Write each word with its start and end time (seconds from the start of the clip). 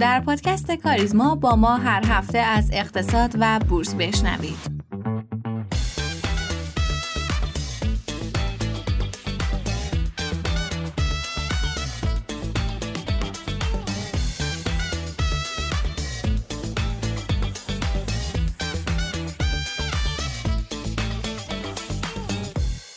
در 0.00 0.20
پادکست 0.20 0.70
کاریزما 0.72 1.34
با 1.34 1.56
ما 1.56 1.76
هر 1.76 2.04
هفته 2.06 2.38
از 2.38 2.70
اقتصاد 2.72 3.34
و 3.40 3.58
بورس 3.58 3.94
بشنوید. 3.94 4.80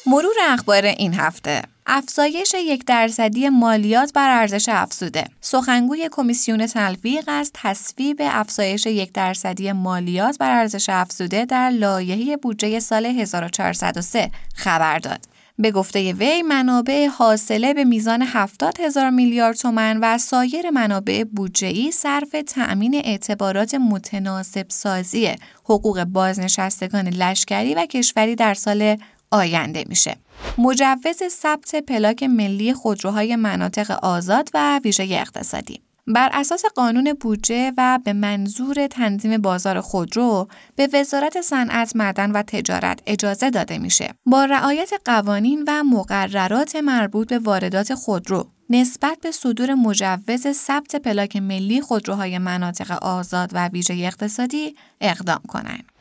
مرور 0.05 0.35
اخبار 0.49 0.85
این 0.85 1.13
هفته 1.13 1.72
افزایش 1.87 2.55
یک 2.57 2.85
درصدی 2.85 3.49
مالیات 3.49 4.13
بر 4.13 4.29
ارزش 4.29 4.69
افزوده. 4.69 5.25
سخنگوی 5.41 6.09
کمیسیون 6.11 6.67
تلفیق 6.67 7.23
از 7.27 7.51
تصویب 7.53 8.17
افزایش 8.21 8.85
یک 8.85 9.11
درصدی 9.11 9.71
مالیات 9.71 10.37
بر 10.37 10.59
ارزش 10.59 10.89
افزوده 10.89 11.45
در 11.45 11.69
لایحه 11.69 12.37
بودجه 12.37 12.79
سال 12.79 13.05
1403 13.05 14.31
خبر 14.55 14.99
داد. 14.99 15.33
به 15.59 15.71
گفته 15.71 16.13
وی 16.13 16.41
منابع 16.41 17.07
حاصله 17.07 17.73
به 17.73 17.83
میزان 17.83 18.21
70 18.21 18.79
هزار 18.79 19.09
میلیارد 19.09 19.55
تومن 19.55 19.99
و 20.01 20.17
سایر 20.17 20.69
منابع 20.69 21.23
بودجه‌ای 21.23 21.91
صرف 21.91 22.35
تأمین 22.47 22.95
اعتبارات 22.95 23.75
متناسب 23.75 24.65
سازی 24.69 25.35
حقوق 25.63 26.03
بازنشستگان 26.03 27.07
لشکری 27.07 27.75
و 27.75 27.85
کشوری 27.85 28.35
در 28.35 28.53
سال 28.53 28.97
آینده 29.33 29.83
میشه. 29.89 30.17
مجوز 30.57 31.23
ثبت 31.29 31.75
پلاک 31.75 32.23
ملی 32.23 32.73
خودروهای 32.73 33.35
مناطق 33.35 33.91
آزاد 33.91 34.49
و 34.53 34.79
ویژه 34.83 35.03
اقتصادی 35.03 35.81
بر 36.07 36.29
اساس 36.33 36.65
قانون 36.75 37.13
بودجه 37.13 37.71
و 37.77 37.99
به 38.05 38.13
منظور 38.13 38.87
تنظیم 38.87 39.37
بازار 39.37 39.81
خودرو 39.81 40.47
به 40.75 40.89
وزارت 40.93 41.41
صنعت 41.41 41.95
معدن 41.95 42.31
و 42.31 42.43
تجارت 42.47 42.99
اجازه 43.05 43.49
داده 43.49 43.77
میشه 43.77 44.13
با 44.25 44.45
رعایت 44.45 44.91
قوانین 45.05 45.63
و 45.67 45.83
مقررات 45.83 46.75
مربوط 46.75 47.29
به 47.29 47.39
واردات 47.39 47.93
خودرو 47.93 48.47
نسبت 48.69 49.17
به 49.21 49.31
صدور 49.31 49.73
مجوز 49.73 50.47
ثبت 50.51 50.95
پلاک 50.95 51.35
ملی 51.35 51.81
خودروهای 51.81 52.37
مناطق 52.37 52.91
آزاد 52.91 53.49
و 53.53 53.67
ویژه 53.67 53.93
اقتصادی 53.93 54.75
اقدام 55.01 55.41
کنند. 55.47 55.92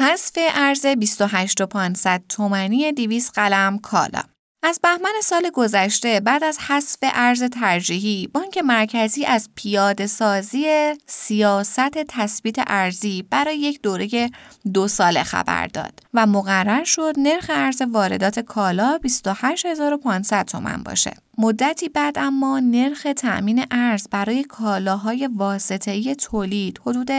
حذف 0.00 0.32
ارز 0.36 0.86
28500 0.86 2.22
تومانی 2.28 2.92
200 2.92 3.34
قلم 3.34 3.78
کالا. 3.78 4.22
از 4.62 4.80
بهمن 4.82 5.12
سال 5.22 5.50
گذشته 5.54 6.20
بعد 6.20 6.44
از 6.44 6.58
حذف 6.58 6.98
ارز 7.02 7.42
ترجیحی 7.42 8.26
بانک 8.26 8.58
مرکزی 8.58 9.24
از 9.24 9.48
پیاده 9.54 10.06
سازی 10.06 10.92
سیاست 11.06 11.98
تثبیت 12.08 12.56
ارزی 12.66 13.22
برای 13.22 13.58
یک 13.58 13.82
دوره 13.82 14.30
دو 14.74 14.88
ساله 14.88 15.22
خبر 15.22 15.66
داد. 15.66 16.00
و 16.14 16.26
مقرر 16.26 16.84
شد 16.84 17.14
نرخ 17.18 17.50
ارز 17.54 17.82
واردات 17.82 18.38
کالا 18.38 18.98
28500 19.02 20.44
تومن 20.44 20.82
باشه. 20.82 21.16
مدتی 21.38 21.88
بعد 21.88 22.18
اما 22.18 22.60
نرخ 22.60 23.06
تأمین 23.16 23.64
ارز 23.70 24.08
برای 24.10 24.44
کالاهای 24.44 25.28
واسطه‌ای 25.36 26.14
تولید 26.14 26.80
حدود 26.86 27.10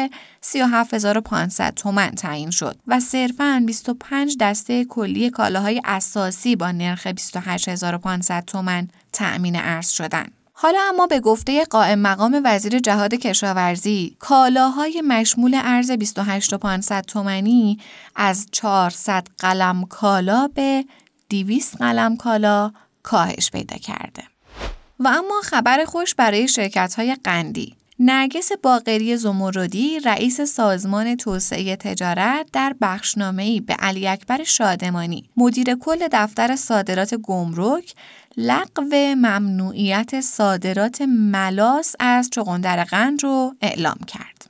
37500 0.42 1.74
تومن 1.74 2.10
تعیین 2.10 2.52
شد 2.52 2.78
و 2.88 3.00
صرفاً 3.00 3.64
25 3.66 4.38
دسته 4.40 4.86
کلی 4.86 5.30
کالاهای 5.30 5.82
اساسی 5.86 6.56
با 6.56 6.72
نرخ 6.72 7.08
28500 7.08 8.44
تومن 8.46 8.88
تأمین 9.14 9.56
ارز 9.56 9.90
شدند. 9.90 10.41
حالا 10.64 10.80
اما 10.90 11.08
به 11.08 11.20
گفته 11.20 11.66
قائم 11.66 12.00
مقام 12.00 12.42
وزیر 12.46 12.80
جهاد 12.80 13.14
کشاورزی 13.14 14.16
کالاهای 14.20 15.02
مشمول 15.02 15.60
ارز 15.64 15.92
28500 15.92 17.06
تومنی 17.06 17.80
از 18.16 18.46
400 18.52 19.28
قلم 19.38 19.86
کالا 19.86 20.50
به 20.56 20.86
200 21.30 21.78
قلم 21.78 22.18
کالا 22.18 22.72
کاهش 23.04 23.52
پیدا 23.52 23.78
کرده. 23.78 24.24
و 25.00 25.08
اما 25.08 25.42
خبر 25.44 25.86
خوش 25.86 26.16
برای 26.16 26.48
شرکت 26.48 26.94
های 26.94 27.18
قندی 27.24 27.76
نرگس 28.04 28.52
باقری 28.64 29.18
زمردی 29.18 30.00
رئیس 30.00 30.42
سازمان 30.42 31.16
توسعه 31.16 31.76
تجارت 31.76 32.48
در 32.54 32.76
بخشنامه‌ای 32.82 33.60
به 33.60 33.74
علی 33.74 34.08
اکبر 34.08 34.44
شادمانی 34.44 35.30
مدیر 35.38 35.76
کل 35.76 36.08
دفتر 36.12 36.56
صادرات 36.56 37.16
گمرک 37.16 37.94
لغو 38.38 38.96
ممنوعیت 39.16 40.22
صادرات 40.22 41.02
ملاس 41.02 41.96
از 42.00 42.30
چغندر 42.30 42.84
قند 42.84 43.24
رو 43.24 43.56
اعلام 43.62 43.98
کرد. 44.08 44.50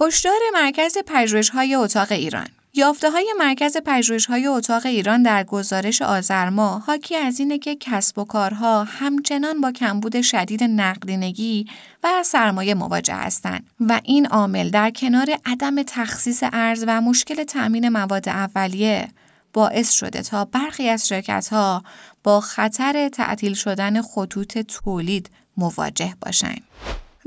هشدار 0.00 0.40
مرکز 0.54 0.98
پژوهش‌های 1.06 1.74
اتاق 1.74 2.12
ایران 2.12 2.48
یافته 2.76 3.10
های 3.10 3.34
مرکز 3.38 3.76
پژوهش 3.86 4.26
های 4.26 4.46
اتاق 4.46 4.86
ایران 4.86 5.22
در 5.22 5.44
گزارش 5.44 6.02
آذر 6.02 6.48
ماه 6.48 6.84
حاکی 6.84 7.16
از 7.16 7.40
اینه 7.40 7.58
که 7.58 7.76
کسب 7.76 8.18
و 8.18 8.24
کارها 8.24 8.84
همچنان 8.84 9.60
با 9.60 9.72
کمبود 9.72 10.20
شدید 10.20 10.62
نقدینگی 10.62 11.66
و 12.04 12.22
سرمایه 12.22 12.74
مواجه 12.74 13.14
هستند 13.14 13.66
و 13.80 14.00
این 14.04 14.26
عامل 14.26 14.70
در 14.70 14.90
کنار 14.90 15.26
عدم 15.46 15.82
تخصیص 15.82 16.42
ارز 16.52 16.84
و 16.86 17.00
مشکل 17.00 17.44
تأمین 17.44 17.88
مواد 17.88 18.28
اولیه 18.28 19.08
باعث 19.52 19.90
شده 19.90 20.22
تا 20.22 20.44
برخی 20.44 20.88
از 20.88 21.08
شرکت 21.08 21.48
ها 21.48 21.82
با 22.22 22.40
خطر 22.40 23.08
تعطیل 23.08 23.54
شدن 23.54 24.02
خطوط 24.02 24.58
تولید 24.58 25.30
مواجه 25.56 26.14
باشند. 26.20 26.62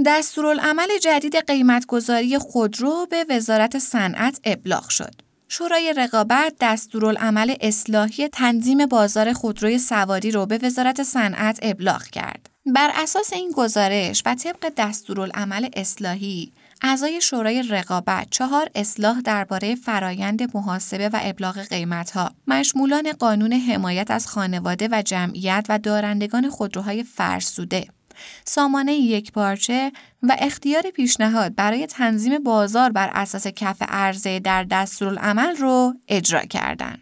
دستورالعمل 0.06 0.98
جدید 1.02 1.36
قیمتگذاری 1.36 2.38
خودرو 2.38 3.08
به 3.10 3.26
وزارت 3.30 3.80
صنعت 3.80 4.40
ابلاغ 4.44 4.90
شد. 4.90 5.27
شورای 5.50 5.94
رقابت 5.98 6.54
دستورالعمل 6.62 7.56
اصلاحی 7.62 8.28
تنظیم 8.28 8.86
بازار 8.86 9.34
خودروی 9.34 9.80
سواری 9.80 10.32
رو 10.32 10.46
به 10.46 10.60
وزارت 10.64 11.04
صنعت 11.04 11.60
ابلاغ 11.62 12.04
کرد. 12.04 12.50
بر 12.76 12.92
اساس 12.96 13.34
این 13.34 13.52
گزارش 13.52 14.24
و 14.26 14.36
طبق 14.36 14.72
دستورالعمل 14.78 15.70
اصلاحی 15.76 16.52
اعضای 16.82 17.22
شورای 17.22 17.64
رقابت 17.64 18.28
چهار 18.32 18.70
اصلاح 18.76 19.22
درباره 19.22 19.76
فرایند 19.76 20.56
محاسبه 20.56 21.10
و 21.10 21.20
ابلاغ 21.22 21.60
قیمتها 21.60 22.32
مشمولان 22.48 23.12
قانون 23.12 23.54
حمایت 23.54 24.12
از 24.12 24.28
خانواده 24.28 24.90
و 24.92 25.02
جمعیت 25.02 25.66
و 25.70 25.80
دارندگان 25.80 26.50
خودروهای 26.50 27.04
فرسوده 27.04 27.88
سامانه 28.46 28.94
یک 28.94 29.32
پارچه 29.32 29.92
و 30.24 30.36
اختیار 30.40 30.82
پیشنهاد 30.82 31.56
برای 31.56 31.86
تنظیم 31.88 32.44
بازار 32.44 32.92
بر 32.92 33.12
اساس 33.14 33.48
کف 33.48 33.82
عرضه 33.82 34.40
در 34.40 34.64
دستورالعمل 34.64 35.56
رو 35.56 35.94
اجرا 36.08 36.46
کردند. 36.46 37.00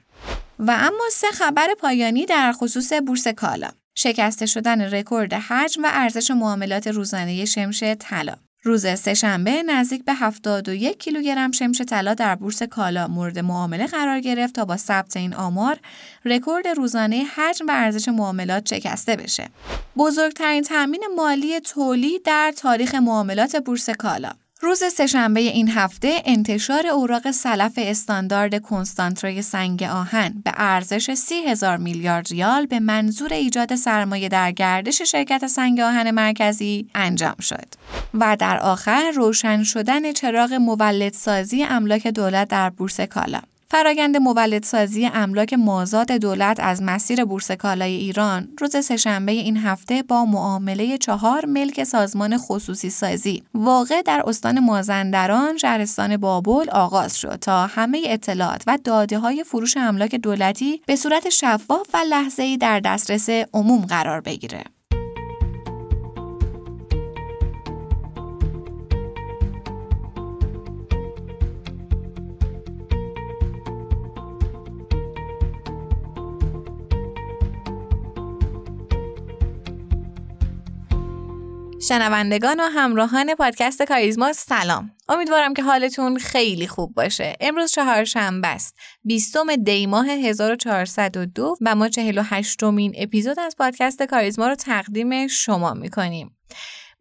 و 0.60 0.72
اما 0.72 1.04
سه 1.12 1.28
خبر 1.28 1.68
پایانی 1.80 2.26
در 2.26 2.52
خصوص 2.52 2.94
بورس 2.94 3.28
کالا 3.28 3.70
شکسته 3.96 4.46
شدن 4.46 4.82
رکورد 4.82 5.34
حجم 5.34 5.84
و 5.84 5.88
ارزش 5.92 6.32
معاملات 6.32 6.88
روزانه 6.88 7.46
شمش 7.46 7.84
طلا 8.00 8.36
روز 8.66 8.88
سهشنبه 8.88 9.64
نزدیک 9.64 10.06
به 10.06 10.14
71 10.14 11.00
کیلوگرم 11.00 11.52
شمش 11.52 11.82
طلا 11.82 12.14
در 12.14 12.36
بورس 12.36 12.64
کالا 12.64 13.08
مورد 13.08 13.40
معامله 13.40 13.88
قرار 13.88 14.20
گرفت 14.20 14.56
تا 14.56 14.66
با 14.66 14.78
ثبت 14.78 15.18
این 15.18 15.34
آمار 15.34 15.80
رکورد 16.26 16.68
روزانه 16.68 17.24
حجم 17.36 17.68
و 17.68 17.72
ارزش 17.72 18.08
معاملات 18.08 18.68
شکسته 18.76 19.16
بشه. 19.16 19.50
بزرگترین 19.98 20.64
تأمین 20.64 21.04
مالی 21.16 21.60
تولید 21.60 22.24
در 22.24 22.54
تاریخ 22.58 22.96
معاملات 22.96 23.56
بورس 23.56 23.90
کالا 23.90 24.32
روز 24.66 24.84
سهشنبه 24.84 25.40
این 25.40 25.70
هفته 25.70 26.22
انتشار 26.26 26.88
اوراق 26.88 27.32
سلف 27.32 27.72
استاندارد 27.78 28.62
کنسانتره‌ی 28.62 29.42
سنگ 29.42 29.84
آهن 29.84 30.34
به 30.46 30.52
ارزش 30.56 31.14
سی 31.14 31.36
هزار 31.36 31.78
میلیارد 31.78 32.28
ریال 32.32 32.66
به 32.66 32.80
منظور 32.80 33.34
ایجاد 33.34 33.76
سرمایه 33.76 34.30
در 34.30 34.52
گردش 34.52 35.02
شرکت 35.02 35.48
سنگ 35.48 35.80
آهن 35.80 36.12
مرکزی 36.12 36.88
انجام 36.96 37.36
شد 37.40 37.68
و 38.14 38.38
در 38.40 38.58
آخر 38.58 39.12
روشن 39.16 39.64
شدن 39.64 40.12
چراغ 40.12 40.54
مولدسازی 40.54 41.64
املاک 41.64 42.08
دولت 42.08 42.48
در 42.48 42.70
بورس 42.70 43.02
کالا. 43.02 43.42
فرایند 43.76 44.18
مولدسازی 44.18 45.10
املاک 45.14 45.54
مازاد 45.54 46.12
دولت 46.12 46.60
از 46.60 46.84
مسیر 46.84 47.26
بورس 47.26 47.52
کالای 47.52 47.94
ایران 47.96 48.48
روز 48.60 48.86
سهشنبه 48.86 49.32
این 49.32 49.58
هفته 49.58 50.04
با 50.04 50.26
معامله 50.26 50.98
چهار 50.98 51.46
ملک 51.46 51.84
سازمان 51.84 52.38
خصوصی 52.38 52.90
سازی 52.90 53.44
واقع 53.54 54.02
در 54.02 54.24
استان 54.28 54.60
مازندران 54.60 55.58
شهرستان 55.58 56.18
بابل 56.18 56.70
آغاز 56.70 57.18
شد 57.18 57.36
تا 57.36 57.68
همه 57.68 58.02
اطلاعات 58.06 58.64
و 58.68 58.78
داده 58.84 59.20
های 59.20 59.44
فروش 59.44 59.78
املاک 59.78 60.16
دولتی 60.16 60.82
به 60.86 60.96
صورت 60.96 61.30
شفاف 61.30 61.88
و 61.94 61.98
لحظه‌ای 62.10 62.58
در 62.58 62.80
دسترس 62.80 63.30
عموم 63.30 63.86
قرار 63.86 64.22
بگیره. 64.22 64.64
شنوندگان 81.88 82.60
و 82.60 82.64
همراهان 82.64 83.36
پادکست 83.36 83.84
کاریزما 83.84 84.34
سلام. 84.34 84.92
امیدوارم 85.10 85.54
که 85.54 85.64
حالتون 85.64 86.18
خیلی 86.18 86.68
خوب 86.68 86.94
باشه. 86.94 87.36
امروز 87.40 87.72
چهارشنبه 87.72 88.48
است. 88.48 88.76
20 89.04 89.38
دی 89.64 89.86
ماه 89.88 90.10
1402 90.10 91.56
و 91.62 91.76
ما 91.76 91.90
48 91.90 92.64
مین 92.64 92.94
اپیزود 92.98 93.40
از 93.40 93.56
پادکست 93.58 94.04
کاریزما 94.04 94.48
رو 94.48 94.56
تقدیم 94.56 95.28
شما 95.28 95.74
می‌کنیم. 95.74 96.38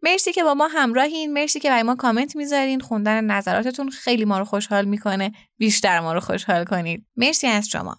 مرسی 0.01 0.31
که 0.31 0.43
با 0.43 0.53
ما 0.53 0.67
همراهین. 0.67 1.33
مرسی 1.33 1.59
که 1.59 1.69
برای 1.69 1.83
ما 1.83 1.95
کامنت 1.95 2.35
می‌ذارین. 2.35 2.79
خوندن 2.79 3.23
نظراتتون 3.23 3.89
خیلی 3.89 4.25
ما 4.25 4.39
رو 4.39 4.45
خوشحال 4.45 4.85
می‌کنه. 4.85 5.31
بیشتر 5.57 5.99
ما 5.99 6.13
رو 6.13 6.19
خوشحال 6.19 6.63
کنید. 6.65 7.05
مرسی 7.15 7.47
از 7.47 7.69
شما. 7.69 7.97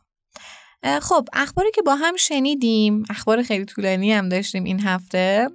خب 1.02 1.28
اخباری 1.32 1.70
که 1.74 1.82
با 1.82 1.94
هم 1.94 2.16
شنیدیم 2.16 3.02
اخبار 3.10 3.42
خیلی 3.42 3.64
طولانی 3.64 4.12
هم 4.12 4.28
داشتیم 4.28 4.64
این 4.64 4.80
هفته. 4.80 5.48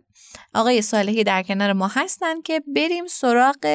آقای 0.54 0.81
صالحی 0.81 1.24
در 1.24 1.44
کنار 1.44 1.74
ما 1.74 1.88
هستن 1.88 2.42
که 2.42 2.62
بریم 2.75 3.07
سراغ 3.07 3.66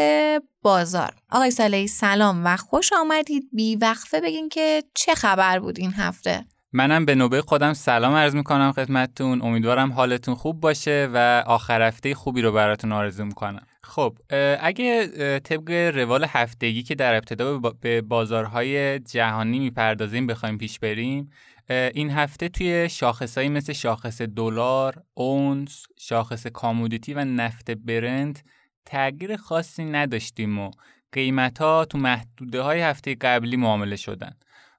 بازار. 0.63 1.15
آقای 1.31 1.51
صالحی 1.51 1.87
سلام 1.87 2.43
و 2.45 2.57
خوش 2.57 2.93
آمدید. 2.93 3.49
بی 3.53 3.77
وقفه 3.77 4.21
بگین 4.21 4.49
که 4.49 4.83
چه 4.95 5.15
خبر 5.15 5.59
بود 5.59 5.79
این 5.79 5.93
هفته؟ 5.93 6.45
منم 6.73 7.05
به 7.05 7.15
نوبه 7.15 7.43
خودم 7.43 7.73
سلام 7.73 8.15
عرض 8.15 8.35
می‌کنم 8.35 8.73
خدمتتون. 8.73 9.43
امیدوارم 9.43 9.93
حالتون 9.93 10.35
خوب 10.35 10.61
باشه 10.61 11.09
و 11.15 11.45
آخر 11.47 11.83
هفته 11.83 12.15
خوبی 12.15 12.43
رو 12.43 12.53
براتون 12.53 12.93
آرزو 12.93 13.25
می‌کنم. 13.25 13.67
خب 13.83 14.19
اگه 14.61 15.07
طبق 15.39 15.71
روال 15.71 16.25
هفتگی 16.29 16.83
که 16.83 16.95
در 16.95 17.15
ابتدا 17.15 17.59
به 17.59 18.03
بازارهای 18.03 18.99
جهانی 18.99 19.59
می‌پردازیم 19.59 20.27
بخوایم 20.27 20.59
پیش 20.59 20.79
بریم 20.79 21.31
این 21.71 22.11
هفته 22.11 22.49
توی 22.49 22.89
شاخصهایی 22.89 23.49
مثل 23.49 23.73
شاخص 23.73 24.23
دلار، 24.23 25.03
اونس، 25.15 25.87
شاخص 25.99 26.47
کامودیتی 26.47 27.15
و 27.15 27.25
نفت 27.25 27.71
برند 27.71 28.39
تغییر 28.85 29.37
خاصی 29.37 29.85
نداشتیم 29.85 30.59
و 30.59 30.71
قیمت 31.13 31.59
ها 31.59 31.85
تو 31.85 31.99
محدوده 31.99 32.61
های 32.61 32.81
هفته 32.81 33.15
قبلی 33.15 33.57
معامله 33.57 33.97
شدن. 33.97 34.33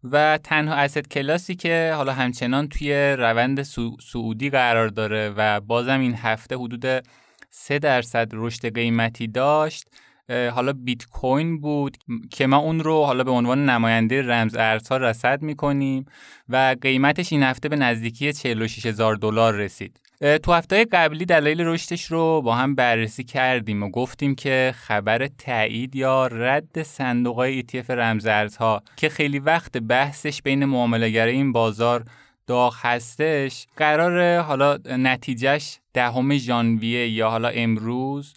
و 0.03 0.39
تنها 0.43 0.75
اسید 0.75 1.07
کلاسی 1.07 1.55
که 1.55 1.93
حالا 1.95 2.13
همچنان 2.13 2.67
توی 2.67 2.93
روند 3.17 3.61
سعودی 4.01 4.49
قرار 4.49 4.87
داره 4.87 5.33
و 5.37 5.59
بازم 5.59 5.99
این 5.99 6.15
هفته 6.15 6.55
حدود 6.55 7.03
3 7.49 7.79
درصد 7.79 8.29
رشد 8.33 8.73
قیمتی 8.75 9.27
داشت 9.27 9.87
حالا 10.29 10.73
بیت 10.73 11.05
کوین 11.05 11.61
بود 11.61 11.97
که 12.31 12.47
ما 12.47 12.57
اون 12.57 12.79
رو 12.79 13.03
حالا 13.03 13.23
به 13.23 13.31
عنوان 13.31 13.69
نماینده 13.69 14.21
رمز 14.21 14.55
ارزها 14.55 14.97
رصد 14.97 15.41
می‌کنیم 15.41 16.05
و 16.49 16.75
قیمتش 16.81 17.33
این 17.33 17.43
هفته 17.43 17.69
به 17.69 17.75
نزدیکی 17.75 18.33
46 18.33 18.85
هزار 18.85 19.15
دلار 19.15 19.53
رسید. 19.53 19.99
تو 20.43 20.53
هفته 20.53 20.85
قبلی 20.85 21.25
دلایل 21.25 21.61
رشدش 21.61 22.05
رو 22.05 22.41
با 22.41 22.55
هم 22.55 22.75
بررسی 22.75 23.23
کردیم 23.23 23.83
و 23.83 23.89
گفتیم 23.89 24.35
که 24.35 24.73
خبر 24.77 25.27
تایید 25.27 25.95
یا 25.95 26.27
رد 26.27 26.83
صندوق 26.83 27.35
های 27.35 27.61
ETF 27.61 27.89
رمز 27.89 28.25
ارزها 28.25 28.83
که 28.95 29.09
خیلی 29.09 29.39
وقت 29.39 29.77
بحثش 29.77 30.41
بین 30.41 30.65
معاملهگر 30.65 31.25
این 31.25 31.51
بازار 31.51 32.03
داغ 32.47 32.75
هستش 32.81 33.67
قرار 33.77 34.39
حالا 34.39 34.77
نتیجهش 34.85 35.79
دهم 35.93 36.37
ژانویه 36.37 37.09
یا 37.09 37.29
حالا 37.29 37.47
امروز 37.47 38.33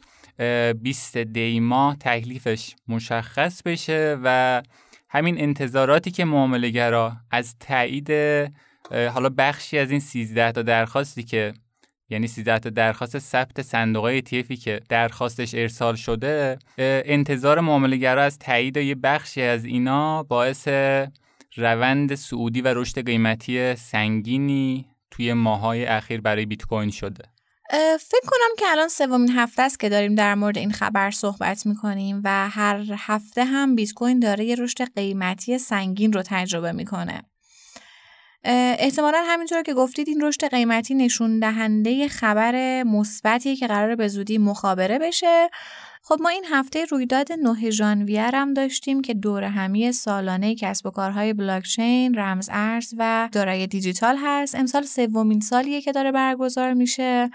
20 0.83 1.19
دیما 1.19 1.97
تکلیفش 2.01 2.75
مشخص 2.89 3.63
بشه 3.63 4.19
و 4.25 4.63
همین 5.09 5.41
انتظاراتی 5.41 6.11
که 6.11 6.25
معاملهگرا 6.25 7.13
از 7.31 7.57
تایید 7.61 8.11
حالا 8.91 9.29
بخشی 9.39 9.79
از 9.79 9.91
این 9.91 10.01
13 10.01 10.53
تا 10.53 10.63
درخواستی 10.63 11.23
که 11.23 11.53
یعنی 12.11 12.27
13 12.27 12.59
تا 12.59 12.71
درخواست 12.71 13.19
ثبت 13.19 13.63
صندوق 13.63 14.21
ETF 14.21 14.59
که 14.59 14.81
درخواستش 14.89 15.55
ارسال 15.55 15.95
شده 15.95 16.59
انتظار 16.79 17.61
معاملهگرا 17.61 18.23
از 18.23 18.39
تایید 18.39 18.77
یه 18.77 18.95
بخشی 18.95 19.43
از 19.43 19.65
اینا 19.65 20.23
باعث 20.23 20.69
روند 21.57 22.15
سعودی 22.15 22.61
و 22.61 22.75
رشد 22.75 23.07
قیمتی 23.07 23.77
سنگینی 23.77 24.87
توی 25.11 25.33
ماهای 25.33 25.85
اخیر 25.85 26.21
برای 26.21 26.47
بیت 26.47 26.65
کوین 26.65 26.91
شده. 26.91 27.25
فکر 28.01 28.27
کنم 28.27 28.57
که 28.59 28.65
الان 28.69 28.89
سومین 28.89 29.31
هفته 29.31 29.63
است 29.63 29.81
که 29.81 29.89
داریم 29.89 30.15
در 30.15 30.35
مورد 30.35 30.59
این 30.59 30.73
خبر 30.73 31.11
صحبت 31.11 31.67
می‌کنیم 31.67 32.21
و 32.25 32.49
هر 32.49 32.85
هفته 32.99 33.45
هم 33.45 33.75
بیت 33.75 33.93
کوین 33.93 34.21
داره 34.21 34.45
یه 34.45 34.55
رشد 34.55 34.95
قیمتی 34.95 35.59
سنگین 35.59 36.13
رو 36.13 36.23
تجربه 36.27 36.73
می‌کنه. 36.73 37.23
احتمالا 38.45 39.23
همینطور 39.27 39.63
که 39.63 39.75
گفتید 39.75 40.09
این 40.09 40.21
رشد 40.21 40.45
قیمتی 40.45 40.95
نشون 40.95 41.39
دهنده 41.39 42.09
خبر 42.09 42.83
مثبتی 42.83 43.57
که 43.57 43.67
قرار 43.67 43.95
به 43.95 44.09
زودی 44.09 44.39
مخابره 44.39 44.99
بشه 44.99 45.49
خب 46.03 46.17
ما 46.21 46.29
این 46.29 46.45
هفته 46.51 46.85
رویداد 46.85 47.33
9 47.33 47.71
ژانویه 47.71 48.23
هم 48.23 48.55
داشتیم 48.55 49.03
که 49.03 49.15
دور 49.15 49.45
همی 49.45 49.93
سالانه 49.93 50.55
کسب 50.55 50.87
و 50.87 50.91
کارهای 50.91 51.33
بلاکچین، 51.33 52.15
رمز 52.15 52.49
ارز 52.53 52.95
و 52.99 53.29
دارای 53.33 53.67
دیجیتال 53.67 54.17
هست. 54.25 54.55
امسال 54.55 54.83
سومین 54.83 55.41
سالیه 55.41 55.81
که 55.81 55.93
داره 55.93 56.13
برگزار 56.13 56.75
میشه. 56.75 57.31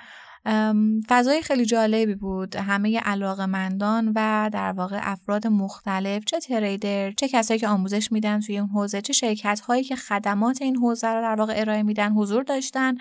فضای 1.09 1.41
خیلی 1.41 1.65
جالبی 1.65 2.15
بود. 2.15 2.55
همه 2.55 2.99
علاقمندان 2.99 4.11
و 4.15 4.49
در 4.53 4.71
واقع 4.71 4.99
افراد 5.01 5.47
مختلف 5.47 6.25
چه 6.25 6.39
تریدر 6.39 7.11
چه 7.11 7.27
کسایی 7.27 7.59
که 7.59 7.67
آموزش 7.67 8.11
میدن 8.11 8.39
توی 8.39 8.55
این 8.55 8.67
حوزه 8.67 9.01
چه 9.01 9.13
شرکت 9.13 9.59
هایی 9.59 9.83
که 9.83 9.95
خدمات 9.95 10.61
این 10.61 10.75
حوزه 10.75 11.07
رو 11.07 11.21
در 11.21 11.35
واقع 11.35 11.53
ارائه 11.57 11.83
میدن 11.83 12.11
حضور 12.11 12.43
داشتن. 12.43 12.95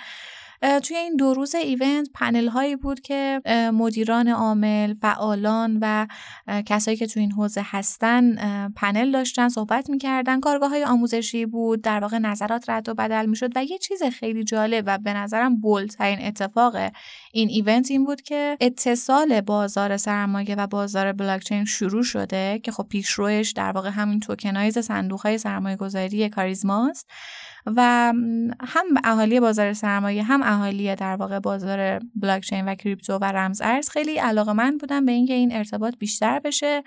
توی 0.82 0.96
این 0.96 1.16
دو 1.16 1.34
روز 1.34 1.54
event 1.54 2.08
پنل 2.14 2.48
هایی 2.48 2.76
بود 2.76 3.00
که 3.00 3.42
مدیران 3.74 4.28
عامل، 4.28 4.94
فعالان 4.94 5.78
و 5.80 6.06
کسایی 6.66 6.96
که 6.96 7.06
توی 7.06 7.22
این 7.22 7.32
حوزه 7.32 7.62
هستن 7.64 8.36
پنل 8.76 9.10
داشتن 9.10 9.48
صحبت 9.48 9.90
می‌کردن. 9.90 10.40
کارگاه 10.40 10.70
های 10.70 10.84
آموزشی 10.84 11.46
بود 11.46 11.82
در 11.82 12.00
واقع 12.00 12.18
نظرات 12.18 12.70
رد 12.70 12.88
و 12.88 12.94
بدل 12.94 13.26
می‌شد 13.26 13.56
و 13.56 13.64
یه 13.64 13.78
چیز 13.78 14.02
خیلی 14.02 14.44
جالب 14.44 14.84
و 14.86 14.98
به 14.98 15.12
نظرم 15.12 15.60
bold 15.60 15.93
ترین 15.93 16.26
اتفاق 16.26 16.76
این 17.34 17.48
event 17.48 17.90
این 17.90 18.04
بود 18.04 18.22
که 18.22 18.56
اتصال 18.60 19.40
بازار 19.40 19.96
سرمایه 19.96 20.54
و 20.54 20.66
بازار 20.66 21.12
بلاکچین 21.12 21.64
شروع 21.64 22.02
شده 22.02 22.60
که 22.62 22.72
خب 22.72 22.86
پیشروش 22.88 23.52
در 23.52 23.72
واقع 23.72 23.90
همین 23.90 24.20
tokenize 24.20 24.78
صندوق 24.78 25.20
های 25.20 25.38
سرمایه 25.38 25.76
گذاری 25.76 26.28
کاریزماست 26.28 27.10
و 27.66 28.12
هم 28.60 28.86
اهالی 29.04 29.40
بازار 29.40 29.72
سرمایه 29.72 30.22
هم 30.22 30.42
اهالی 30.42 30.94
در 30.94 31.16
واقع 31.16 31.38
بازار 31.38 32.00
بلاکچین 32.16 32.68
و 32.68 32.74
کریپتو 32.74 33.18
و 33.18 33.24
رمز 33.24 33.60
ارز 33.64 33.88
خیلی 33.88 34.18
علاقمند 34.18 34.80
بودن 34.80 35.04
به 35.04 35.12
اینکه 35.12 35.34
این 35.34 35.56
ارتباط 35.56 35.94
بیشتر 35.98 36.38
بشه 36.38 36.82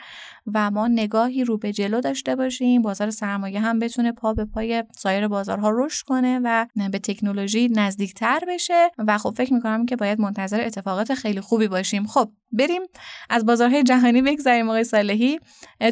و 0.54 0.72
ما 0.72 0.88
نگاهی 0.88 1.44
رو 1.44 1.58
به 1.58 1.74
جلو 1.74 2.02
داشته 2.02 2.36
باشیم 2.36 2.82
بازار 2.82 3.10
سرمایه 3.10 3.60
هم 3.60 3.80
بتونه 3.80 4.12
پا 4.12 4.34
به 4.34 4.46
پای 4.46 4.84
سایر 4.98 5.28
بازارها 5.28 5.70
رشد 5.74 6.06
کنه 6.06 6.40
و 6.44 6.66
به 6.92 7.00
تکنولوژی 7.00 7.68
نزدیکتر 7.68 8.40
بشه 8.48 8.92
و 8.98 9.18
خب 9.18 9.34
فکر 9.38 9.54
می‌کنم 9.54 9.86
که 9.86 9.96
باید 9.96 10.22
منتظر 10.38 10.62
اتفاقات 10.62 11.14
خیلی 11.14 11.42
خوبی 11.42 11.68
باشیم. 11.68 12.08
خب 12.08 12.30
بریم 12.52 12.82
از 13.30 13.46
بازارهای 13.46 13.84
جهانی 13.84 14.22
بگذریم 14.22 14.70
آقای 14.70 14.84
صالحی. 14.84 15.40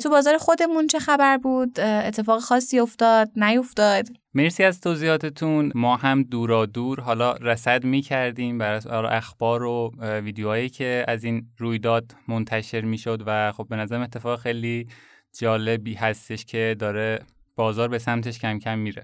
تو 0.04 0.10
بازار 0.10 0.38
خودمون 0.38 0.88
چه 0.88 1.00
خبر 1.00 1.38
بود؟ 1.38 1.80
اتفاق 1.80 2.40
خاصی 2.40 2.80
افتاد 2.80 3.32
نیفتاد؟ 3.36 4.08
مرسی 4.34 4.64
از 4.64 4.82
توضیحاتتون. 4.82 5.72
ما 5.76 5.96
هم 5.96 6.24
دورا 6.24 6.66
دور 6.66 7.00
حالا 7.00 7.32
رصد 7.32 7.84
می 7.84 8.02
کردیم 8.02 8.58
بر 8.58 8.88
اخبار 9.06 9.64
و 9.64 9.92
ویدیوهایی 10.02 10.70
که 10.70 11.06
از 11.08 11.24
این 11.24 11.48
رویداد 11.58 12.16
منتشر 12.28 12.82
می 12.82 12.98
شد 12.98 13.24
و 13.26 13.52
خب 13.52 13.68
به 13.70 13.76
نظرم 13.76 14.02
اتفاق 14.02 14.40
خیلی 14.40 14.88
جالبی 15.40 15.94
هستش 15.94 16.46
که 16.46 16.76
داره 16.80 17.20
بازار 17.56 17.88
به 17.88 18.00
سمتش 18.00 18.40
کم 18.40 18.60
کم 18.60 18.80
میره. 18.80 19.04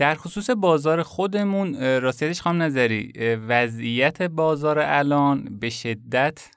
در 0.00 0.14
خصوص 0.14 0.50
بازار 0.50 1.02
خودمون 1.02 1.74
راستیتش 2.00 2.40
خواهم 2.40 2.62
نظری 2.62 3.12
وضعیت 3.48 4.22
بازار 4.22 4.78
الان 4.78 5.58
به 5.60 5.70
شدت 5.70 6.48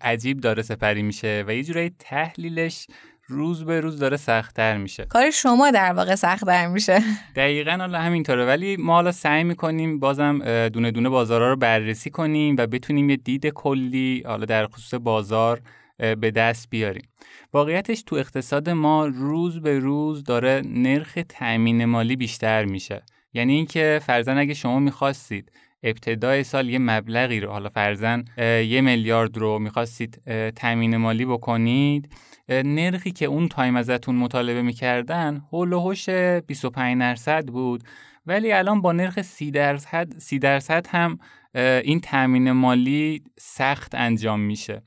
عجیب 0.00 0.40
داره 0.40 0.62
سپری 0.62 1.02
میشه 1.02 1.44
و 1.46 1.54
یه 1.54 1.64
جورایی 1.64 1.92
تحلیلش 1.98 2.86
روز 3.28 3.64
به 3.64 3.80
روز 3.80 3.98
داره 3.98 4.16
سختتر 4.16 4.76
میشه. 4.76 5.04
کار 5.04 5.30
شما 5.30 5.70
در 5.70 5.92
واقع 5.92 6.14
سختتر 6.14 6.66
میشه. 6.66 7.02
دقیقا 7.36 7.70
حالا 7.70 7.98
همینطوره. 7.98 8.46
ولی 8.46 8.76
ما 8.76 8.94
حالا 8.94 9.12
سعی 9.12 9.44
می‌کنیم 9.44 10.00
بازم 10.00 10.68
دونه 10.68 10.90
دونه 10.90 11.08
بازارها 11.08 11.48
رو 11.48 11.56
بررسی 11.56 12.10
کنیم 12.10 12.56
و 12.58 12.66
بتونیم 12.66 13.10
یه 13.10 13.16
دید 13.16 13.46
کلی 13.46 14.22
حالا 14.26 14.44
در 14.44 14.66
خصوص 14.66 15.00
بازار 15.00 15.60
به 15.98 16.30
دست 16.30 16.70
بیاریم. 16.70 17.08
واقعیتش 17.52 18.02
تو 18.02 18.16
اقتصاد 18.16 18.70
ما 18.70 19.06
روز 19.06 19.60
به 19.60 19.78
روز 19.78 20.24
داره 20.24 20.62
نرخ 20.64 21.18
تأمین 21.28 21.84
مالی 21.84 22.16
بیشتر 22.16 22.64
میشه. 22.64 23.02
یعنی 23.32 23.52
اینکه 23.52 24.00
فرزن 24.06 24.38
اگه 24.38 24.54
شما 24.54 24.78
می‌خواستید 24.78 25.52
ابتدای 25.82 26.44
سال 26.44 26.68
یه 26.68 26.78
مبلغی 26.78 27.40
رو 27.40 27.50
حالا 27.50 27.68
فرزن 27.68 28.24
یه 28.38 28.80
میلیارد 28.80 29.38
رو 29.38 29.58
می‌خواستید 29.58 30.22
تأمین 30.50 30.96
مالی 30.96 31.24
بکنید 31.24 32.12
نرخی 32.48 33.10
که 33.10 33.26
اون 33.26 33.48
تایم 33.48 33.76
ازتون 33.76 34.14
مطالبه 34.14 34.62
می‌کردن 34.62 35.42
هول 35.52 35.72
و 35.72 35.80
هوش 35.80 36.08
25 36.08 37.00
درصد 37.00 37.46
بود. 37.46 37.82
ولی 38.26 38.52
الان 38.52 38.82
با 38.82 38.92
نرخ 38.92 39.22
سی 39.22 39.50
درصد 39.50 40.18
سی 40.18 40.38
درصد 40.38 40.86
هم 40.90 41.18
این 41.54 42.00
تامین 42.00 42.52
مالی 42.52 43.22
سخت 43.38 43.94
انجام 43.94 44.40
میشه. 44.40 44.82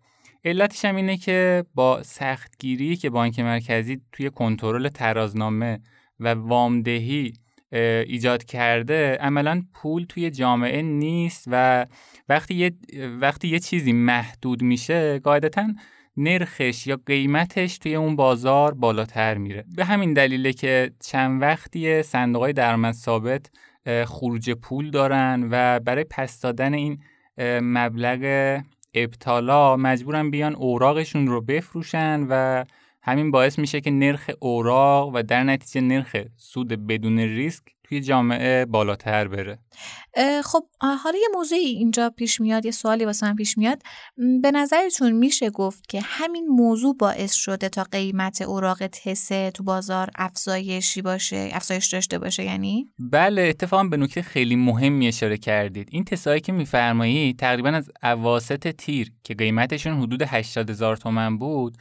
علتش 0.45 0.85
هم 0.85 0.95
اینه 0.95 1.17
که 1.17 1.65
با 1.75 2.03
سختگیری 2.03 2.95
که 2.95 3.09
بانک 3.09 3.39
مرکزی 3.39 4.01
توی 4.11 4.29
کنترل 4.29 4.89
ترازنامه 4.89 5.79
و 6.19 6.33
وامدهی 6.33 7.33
ایجاد 7.71 8.43
کرده 8.43 9.17
عملا 9.19 9.63
پول 9.73 10.05
توی 10.09 10.31
جامعه 10.31 10.81
نیست 10.81 11.43
و 11.47 11.85
وقتی 12.29 12.55
یه, 12.55 12.71
وقتی 13.21 13.47
یه 13.47 13.59
چیزی 13.59 13.93
محدود 13.93 14.61
میشه 14.61 15.19
قاعدتا 15.19 15.67
نرخش 16.17 16.87
یا 16.87 16.99
قیمتش 17.05 17.77
توی 17.77 17.95
اون 17.95 18.15
بازار 18.15 18.73
بالاتر 18.73 19.37
میره. 19.37 19.65
به 19.75 19.85
همین 19.85 20.13
دلیله 20.13 20.53
که 20.53 20.91
چند 20.99 21.41
وقتی 21.41 22.03
صندوق 22.03 22.41
های 22.41 22.53
درآمد 22.53 22.93
ثابت 22.93 23.49
خروج 24.05 24.51
پول 24.51 24.91
دارن 24.91 25.47
و 25.51 25.79
برای 25.79 26.05
پس 26.09 26.41
دادن 26.41 26.73
این 26.73 26.99
مبلغ 27.61 28.23
ابتالا 28.93 29.77
مجبورن 29.77 30.31
بیان 30.31 30.55
اوراقشون 30.55 31.27
رو 31.27 31.41
بفروشن 31.41 32.27
و 32.29 32.65
همین 33.01 33.31
باعث 33.31 33.59
میشه 33.59 33.81
که 33.81 33.91
نرخ 33.91 34.29
اوراق 34.39 35.11
و 35.13 35.23
در 35.23 35.43
نتیجه 35.43 35.81
نرخ 35.81 36.15
سود 36.37 36.87
بدون 36.87 37.19
ریسک 37.19 37.63
توی 37.83 38.01
جامعه 38.01 38.65
بالاتر 38.65 39.27
بره. 39.27 39.59
خب 40.43 40.63
حالا 40.79 41.17
یه 41.17 41.27
موضوعی 41.33 41.61
اینجا 41.61 42.09
پیش 42.09 42.41
میاد 42.41 42.65
یه 42.65 42.71
سوالی 42.71 43.05
واسه 43.05 43.27
من 43.27 43.35
پیش 43.35 43.57
میاد. 43.57 43.81
به 44.41 44.51
نظرتون 44.51 45.11
میشه 45.11 45.49
گفت 45.49 45.87
که 45.87 46.01
همین 46.03 46.47
موضوع 46.47 46.95
باعث 46.97 47.33
شده 47.33 47.69
تا 47.69 47.83
قیمت 47.83 48.41
اوراق 48.41 48.87
تسه 48.87 49.51
تو 49.51 49.63
بازار 49.63 50.09
افزایشی 50.15 51.01
باشه 51.01 51.49
افزایش 51.53 51.87
داشته 51.87 52.19
باشه 52.19 52.43
یعنی؟ 52.43 52.89
بله 52.99 53.41
اتفاقا 53.41 53.83
به 53.83 53.97
نکته 53.97 54.21
خیلی 54.21 54.55
مهمی 54.55 55.07
اشاره 55.07 55.37
کردید. 55.37 55.89
این 55.91 56.03
تسایی 56.03 56.41
که 56.41 56.51
میفرمایید 56.51 57.39
تقریبا 57.39 57.69
از 57.69 57.91
اواسط 58.03 58.67
تیر 58.67 59.11
که 59.23 59.33
قیمتشون 59.33 60.01
حدود 60.01 60.21
80 60.21 60.69
هزار 60.69 60.97
تومن 60.97 61.37
بود 61.37 61.77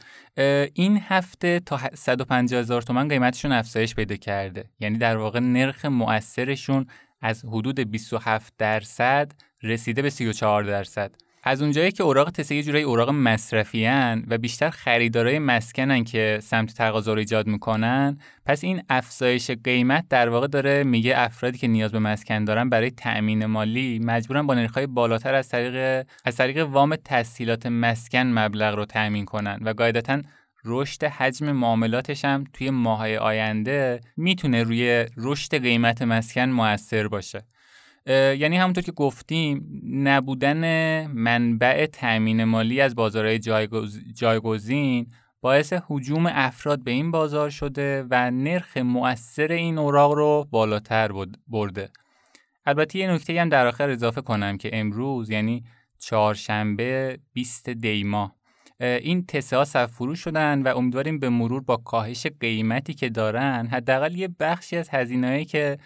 این 0.73 0.97
هفته 1.07 1.59
تا 1.59 1.79
150 1.93 2.59
هزار 2.59 2.81
تومن 2.81 3.07
قیمتشون 3.07 3.51
افزایش 3.51 3.95
پیدا 3.95 4.15
کرده. 4.15 4.69
یعنی 4.79 4.97
در 4.97 5.17
واقع 5.17 5.39
نرخ 5.39 5.85
مؤثرشون 5.85 6.85
از 7.21 7.45
حدود 7.45 7.79
27 7.79 8.53
درصد 8.57 9.31
رسیده 9.63 10.01
به 10.01 10.09
34 10.09 10.63
درصد. 10.63 11.11
از 11.43 11.61
اونجایی 11.61 11.91
که 11.91 12.03
اوراق 12.03 12.29
تسه 12.31 12.55
یه 12.55 12.63
جورایی 12.63 12.83
اوراق 12.83 13.09
مصرفی 13.09 13.87
و 14.27 14.37
بیشتر 14.37 14.69
خریدارای 14.69 15.39
مسکنن 15.39 16.03
که 16.03 16.39
سمت 16.43 16.73
تقاضا 16.73 17.13
رو 17.13 17.19
ایجاد 17.19 17.47
می‌کنن 17.47 18.17
پس 18.45 18.63
این 18.63 18.81
افزایش 18.89 19.51
قیمت 19.51 20.05
در 20.09 20.29
واقع 20.29 20.47
داره 20.47 20.83
میگه 20.83 21.13
افرادی 21.17 21.57
که 21.57 21.67
نیاز 21.67 21.91
به 21.91 21.99
مسکن 21.99 22.45
دارن 22.45 22.69
برای 22.69 22.91
تأمین 22.91 23.45
مالی 23.45 23.99
مجبورن 24.03 24.47
با 24.47 24.53
نرخ‌های 24.53 24.87
بالاتر 24.87 25.33
از 25.33 25.49
طریق 25.49 26.05
از 26.25 26.35
طریق 26.35 26.57
وام 26.67 26.95
تسهیلات 26.95 27.65
مسکن 27.65 28.27
مبلغ 28.27 28.75
رو 28.75 28.85
تأمین 28.85 29.25
کنن 29.25 29.59
و 29.61 29.73
قاعدتا 29.73 30.21
رشد 30.65 31.03
حجم 31.03 31.51
معاملاتش 31.51 32.25
هم 32.25 32.43
توی 32.53 32.69
ماهای 32.69 33.17
آینده 33.17 33.99
می‌تونه 34.17 34.63
روی 34.63 35.05
رشد 35.17 35.61
قیمت 35.61 36.01
مسکن 36.01 36.49
موثر 36.49 37.07
باشه. 37.07 37.43
یعنی 38.07 38.57
همونطور 38.57 38.83
که 38.83 38.91
گفتیم 38.91 39.81
نبودن 39.93 40.61
منبع 41.07 41.85
تأمین 41.85 42.43
مالی 42.43 42.81
از 42.81 42.95
بازارهای 42.95 43.39
جایگزین 44.13 45.07
باعث 45.41 45.73
حجوم 45.87 46.25
افراد 46.25 46.83
به 46.83 46.91
این 46.91 47.11
بازار 47.11 47.49
شده 47.49 48.05
و 48.09 48.31
نرخ 48.31 48.77
مؤثر 48.77 49.51
این 49.51 49.77
اوراق 49.77 50.11
رو 50.11 50.47
بالاتر 50.51 51.11
برده. 51.47 51.89
البته 52.65 52.99
یه 52.99 53.11
نکته 53.11 53.41
هم 53.41 53.49
در 53.49 53.67
آخر 53.67 53.89
اضافه 53.89 54.21
کنم 54.21 54.57
که 54.57 54.69
امروز 54.73 55.29
یعنی 55.29 55.63
چهارشنبه 55.99 57.19
20 57.33 57.69
دیما 57.69 58.35
این 58.79 59.25
تسه 59.25 59.57
ها 59.57 59.87
فروش 59.87 60.19
شدن 60.19 60.61
و 60.61 60.77
امیدواریم 60.77 61.19
به 61.19 61.29
مرور 61.29 61.61
با 61.61 61.77
کاهش 61.77 62.27
قیمتی 62.39 62.93
که 62.93 63.09
دارن 63.09 63.67
حداقل 63.71 64.15
یه 64.15 64.29
بخشی 64.39 64.77
از 64.77 64.89
هزینه‌ای 64.89 65.45
که 65.45 65.77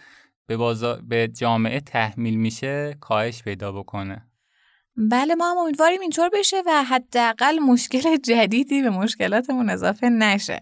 به, 0.48 0.58
بازار، 0.58 1.02
به 1.02 1.28
جامعه 1.28 1.80
تحمیل 1.80 2.36
میشه 2.36 2.98
کاهش 3.02 3.44
پیدا 3.44 3.72
بکنه. 3.72 4.28
بله 4.98 5.36
ما 5.36 5.52
هم 5.52 5.58
امیدواریم 5.58 6.02
اینطور 6.02 6.30
بشه 6.34 6.58
و 6.66 6.84
حداقل 6.84 7.60
مشکل 7.60 8.18
جدیدی 8.18 8.82
به 8.82 8.90
مشکلاتمون 8.90 9.70
اضافه 9.70 10.10
نشه. 10.10 10.60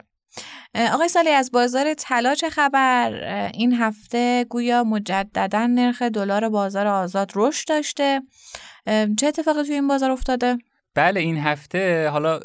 آقای 0.93 1.09
سالی 1.09 1.29
از 1.29 1.51
بازار 1.51 1.93
طلا 1.93 2.35
چه 2.35 2.49
خبر 2.49 3.13
این 3.53 3.73
هفته 3.73 4.45
گویا 4.49 4.83
مجددا 4.83 5.67
نرخ 5.67 6.01
دلار 6.01 6.49
بازار 6.49 6.87
آزاد 6.87 7.31
رشد 7.35 7.67
داشته. 7.67 8.21
چه 9.19 9.27
اتفاقی 9.27 9.63
توی 9.63 9.73
این 9.73 9.87
بازار 9.87 10.11
افتاده؟ 10.11 10.57
بله 10.95 11.19
این 11.19 11.37
هفته 11.37 12.09
حالا 12.09 12.39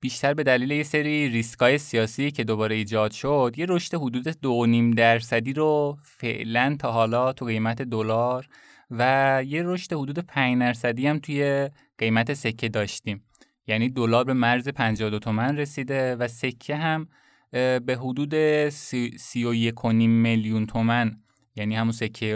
بیشتر 0.00 0.34
به 0.34 0.42
دلیل 0.42 0.70
یه 0.70 0.82
سری 0.82 1.28
ریسکای 1.28 1.78
سیاسی 1.78 2.30
که 2.30 2.44
دوباره 2.44 2.76
ایجاد 2.76 3.10
شد 3.10 3.54
یه 3.56 3.66
رشد 3.68 3.94
حدود 3.94 4.28
دو 4.28 4.66
نیم 4.66 4.90
درصدی 4.90 5.52
رو 5.52 5.98
فعلا 6.02 6.76
تا 6.80 6.92
حالا 6.92 7.32
تو 7.32 7.44
قیمت 7.44 7.82
دلار 7.82 8.46
و 8.90 9.42
یه 9.46 9.62
رشد 9.62 9.92
حدود 9.92 10.18
5 10.18 10.60
درصدی 10.60 11.06
هم 11.06 11.18
توی 11.18 11.70
قیمت 11.98 12.34
سکه 12.34 12.68
داشتیم. 12.68 13.24
یعنی 13.66 13.88
دلار 13.88 14.24
به 14.24 14.32
مرز 14.32 14.68
52 14.68 15.18
تومن 15.18 15.56
رسیده 15.56 16.16
و 16.16 16.28
سکه 16.28 16.76
هم 16.76 17.08
به 17.50 17.98
حدود 18.00 18.68
31 18.68 19.84
میلیون 19.84 20.66
تومن 20.66 21.16
یعنی 21.56 21.76
همون 21.76 21.92
سکه 21.92 22.34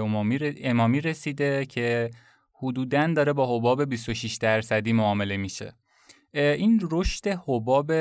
امامی 0.62 1.00
رسیده 1.00 1.66
که 1.66 2.10
حدوداً 2.58 3.06
داره 3.06 3.32
با 3.32 3.58
حباب 3.58 3.84
26 3.84 4.34
درصدی 4.36 4.92
معامله 4.92 5.36
میشه. 5.36 5.72
این 6.34 6.80
رشد 6.90 7.26
حباب 7.26 7.92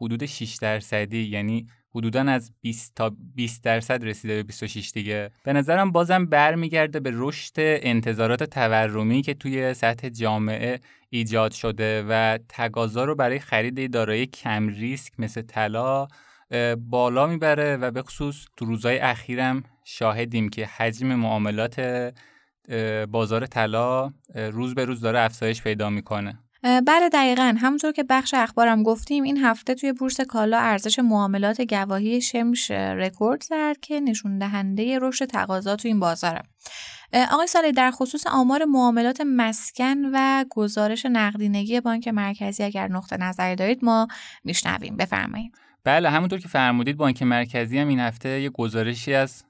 حدود 0.00 0.26
6 0.26 0.56
درصدی 0.56 1.22
یعنی 1.22 1.66
حدودا 1.94 2.20
از 2.20 2.52
20 2.60 2.94
تا 2.94 3.16
20 3.34 3.64
درصد 3.64 4.04
رسیده 4.04 4.34
به 4.34 4.42
26 4.42 4.90
دیگه. 4.90 5.30
به 5.44 5.52
نظرم 5.52 5.92
بازم 5.92 6.26
برمیگرده 6.26 7.00
به 7.00 7.10
رشد 7.14 7.52
انتظارات 7.56 8.42
تورمی 8.42 9.22
که 9.22 9.34
توی 9.34 9.74
سطح 9.74 10.08
جامعه 10.08 10.80
ایجاد 11.10 11.52
شده 11.52 12.04
و 12.08 12.38
تقاضا 12.48 13.04
رو 13.04 13.14
برای 13.14 13.38
خرید 13.38 13.92
دارایی 13.92 14.26
کم 14.26 14.68
ریسک 14.68 15.12
مثل 15.18 15.42
طلا 15.42 16.08
بالا 16.78 17.26
می‌بره 17.26 17.76
و 17.76 17.90
به 17.90 18.02
خصوص 18.02 18.44
تو 18.56 18.64
روزهای 18.64 18.98
اخیرم 18.98 19.62
شاهدیم 19.84 20.48
که 20.48 20.66
حجم 20.66 21.06
معاملات 21.06 21.80
بازار 23.10 23.46
طلا 23.46 24.12
روز 24.34 24.74
به 24.74 24.84
روز 24.84 25.00
داره 25.00 25.20
افزایش 25.20 25.62
پیدا 25.62 25.90
می‌کنه. 25.90 26.38
بله 26.62 27.08
دقیقا. 27.12 27.56
همونطور 27.60 27.92
که 27.92 28.04
بخش 28.04 28.34
اخبارم 28.34 28.82
گفتیم 28.82 29.24
این 29.24 29.36
هفته 29.36 29.74
توی 29.74 29.92
بورس 29.92 30.20
کالا 30.20 30.58
ارزش 30.58 30.98
معاملات 30.98 31.60
گواهی 31.60 32.20
شمش 32.20 32.70
رکورد 32.70 33.42
زد 33.42 33.76
که 33.82 34.00
نشون 34.00 34.38
دهنده 34.38 34.98
رشد 34.98 35.24
تقاضا 35.24 35.76
تو 35.76 35.88
این 35.88 36.00
بازاره. 36.00 36.42
آقای 37.32 37.46
سالی 37.46 37.72
در 37.72 37.90
خصوص 37.90 38.26
آمار 38.26 38.64
معاملات 38.64 39.20
مسکن 39.26 39.98
و 40.14 40.44
گزارش 40.50 41.06
نقدینگی 41.06 41.80
بانک 41.80 42.08
مرکزی 42.08 42.62
اگر 42.62 42.88
نقطه 42.88 43.16
نظری 43.16 43.56
دارید 43.56 43.84
ما 43.84 44.08
میشنویم. 44.44 44.96
بفرمایید. 44.96 45.52
بله 45.84 46.10
همونطور 46.10 46.38
که 46.38 46.48
فرمودید 46.48 46.96
بانک 46.96 47.22
مرکزی 47.22 47.78
هم 47.78 47.88
این 47.88 48.00
هفته 48.00 48.40
یه 48.40 48.50
گزارشی 48.50 49.14
از 49.14 49.44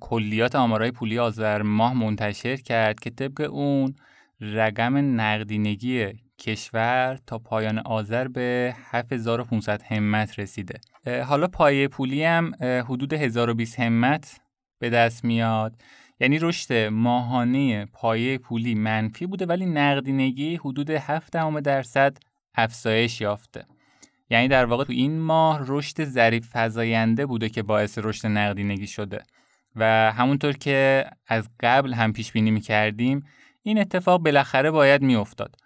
کلیات 0.00 0.54
آمارای 0.54 0.90
پولی 0.90 1.18
آذر 1.18 1.62
ماه 1.62 1.94
منتشر 1.94 2.56
کرد 2.56 3.00
که 3.00 3.10
طبق 3.10 3.50
اون 3.50 3.94
رقم 4.40 5.20
نقدینگی 5.20 6.06
کشور 6.38 7.18
تا 7.26 7.38
پایان 7.38 7.78
آذر 7.78 8.28
به 8.28 8.74
7500 8.90 9.82
همت 9.82 10.38
رسیده. 10.38 10.80
حالا 11.26 11.46
پایه 11.46 11.88
پولی 11.88 12.24
هم 12.24 12.52
حدود 12.60 13.12
1020 13.12 13.80
همت 13.80 14.40
به 14.78 14.90
دست 14.90 15.24
میاد. 15.24 15.82
یعنی 16.20 16.38
رشد 16.38 16.72
ماهانه 16.72 17.86
پایه 17.86 18.38
پولی 18.38 18.74
منفی 18.74 19.26
بوده 19.26 19.46
ولی 19.46 19.66
نقدینگی 19.66 20.56
حدود 20.56 20.90
7 20.90 21.32
درصد 21.60 22.16
افزایش 22.54 23.20
یافته. 23.20 23.64
یعنی 24.30 24.48
در 24.48 24.64
واقع 24.64 24.84
تو 24.84 24.92
این 24.92 25.20
ماه 25.20 25.60
رشد 25.66 26.04
ظریف 26.04 26.48
فزاینده 26.52 27.26
بوده 27.26 27.48
که 27.48 27.62
باعث 27.62 27.98
رشد 28.02 28.26
نقدینگی 28.26 28.86
شده. 28.86 29.22
و 29.76 30.12
همونطور 30.12 30.52
که 30.52 31.06
از 31.26 31.48
قبل 31.60 31.92
هم 31.92 32.12
پیش 32.12 32.32
بینی 32.32 32.50
می‌کردیم 32.50 33.24
این 33.62 33.78
اتفاق 33.78 34.22
بالاخره 34.22 34.70
باید 34.70 35.02
میافتاد. 35.02 35.56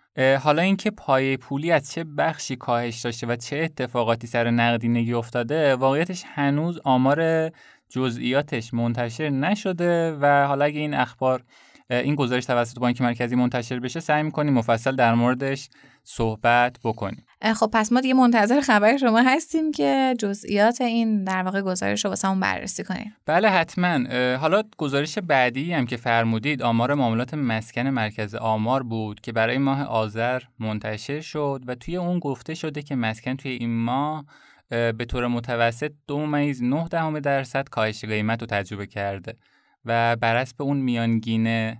حالا 0.40 0.62
اینکه 0.62 0.90
پایه 0.90 1.36
پولی 1.36 1.72
از 1.72 1.90
چه 1.90 2.04
بخشی 2.04 2.56
کاهش 2.56 3.00
داشته 3.00 3.26
و 3.26 3.36
چه 3.36 3.56
اتفاقاتی 3.56 4.26
سر 4.26 4.50
نقدینگی 4.50 5.12
افتاده 5.12 5.74
واقعیتش 5.74 6.24
هنوز 6.26 6.80
آمار 6.84 7.50
جزئیاتش 7.88 8.74
منتشر 8.74 9.30
نشده 9.30 10.12
و 10.20 10.46
حالا 10.46 10.64
اگه 10.64 10.80
این 10.80 10.94
اخبار 10.94 11.42
این 11.90 12.14
گزارش 12.14 12.44
توسط 12.44 12.78
بانک 12.78 13.00
مرکزی 13.00 13.36
منتشر 13.36 13.80
بشه 13.80 14.00
سعی 14.00 14.22
می‌کنیم 14.22 14.54
مفصل 14.54 14.96
در 14.96 15.14
موردش 15.14 15.68
صحبت 16.02 16.76
بکنیم. 16.84 17.26
خب 17.56 17.70
پس 17.72 17.92
ما 17.92 18.00
دیگه 18.00 18.14
منتظر 18.14 18.60
خبر 18.60 18.96
شما 18.96 19.22
هستیم 19.22 19.72
که 19.72 20.14
جزئیات 20.18 20.80
این 20.80 21.24
در 21.24 21.42
واقع 21.42 21.60
گزارش 21.60 22.04
رو 22.04 22.10
واسه 22.10 22.34
بررسی 22.34 22.84
کنیم. 22.84 23.16
بله 23.26 23.48
حتما. 23.48 23.98
حالا 24.36 24.62
گزارش 24.78 25.18
بعدی 25.18 25.72
هم 25.72 25.86
که 25.86 25.96
فرمودید 25.96 26.62
آمار 26.62 26.94
معاملات 26.94 27.34
مسکن 27.34 27.86
مرکز 27.86 28.34
آمار 28.34 28.82
بود 28.82 29.20
که 29.20 29.32
برای 29.32 29.58
ماه 29.58 29.82
آذر 29.82 30.42
منتشر 30.58 31.20
شد 31.20 31.62
و 31.66 31.74
توی 31.74 31.96
اون 31.96 32.18
گفته 32.18 32.54
شده 32.54 32.82
که 32.82 32.94
مسکن 32.94 33.36
توی 33.36 33.50
این 33.50 33.84
ماه 33.84 34.24
به 34.68 35.04
طور 35.08 35.26
متوسط 35.26 35.92
دو 36.06 36.26
ممیز 36.26 36.62
نه 36.62 36.88
دهم 36.88 37.20
درصد 37.20 37.68
کاهش 37.68 38.04
قیمت 38.04 38.40
رو 38.40 38.46
تجربه 38.46 38.86
کرده. 38.86 39.36
و 39.84 40.16
بر 40.16 40.46
به 40.58 40.64
اون 40.64 40.76
میانگین 40.76 41.76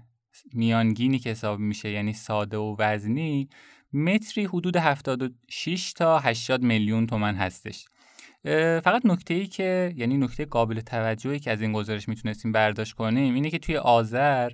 میانگینی 0.52 1.18
که 1.18 1.30
حساب 1.30 1.58
میشه 1.58 1.90
یعنی 1.90 2.12
ساده 2.12 2.56
و 2.56 2.76
وزنی 2.78 3.48
متری 3.92 4.44
حدود 4.44 4.76
76 4.76 5.92
تا 5.92 6.18
80 6.18 6.62
میلیون 6.62 7.06
تومن 7.06 7.34
هستش. 7.34 7.86
فقط 8.84 9.06
نکته 9.06 9.34
ای 9.34 9.46
که 9.46 9.92
یعنی 9.96 10.16
نکته 10.16 10.44
قابل 10.44 10.80
توجهی 10.80 11.38
که 11.38 11.50
از 11.50 11.62
این 11.62 11.72
گزارش 11.72 12.08
می‌تونستیم 12.08 12.52
برداشت 12.52 12.92
کنیم 12.92 13.34
اینه 13.34 13.50
که 13.50 13.58
توی 13.58 13.76
آذر 13.76 14.50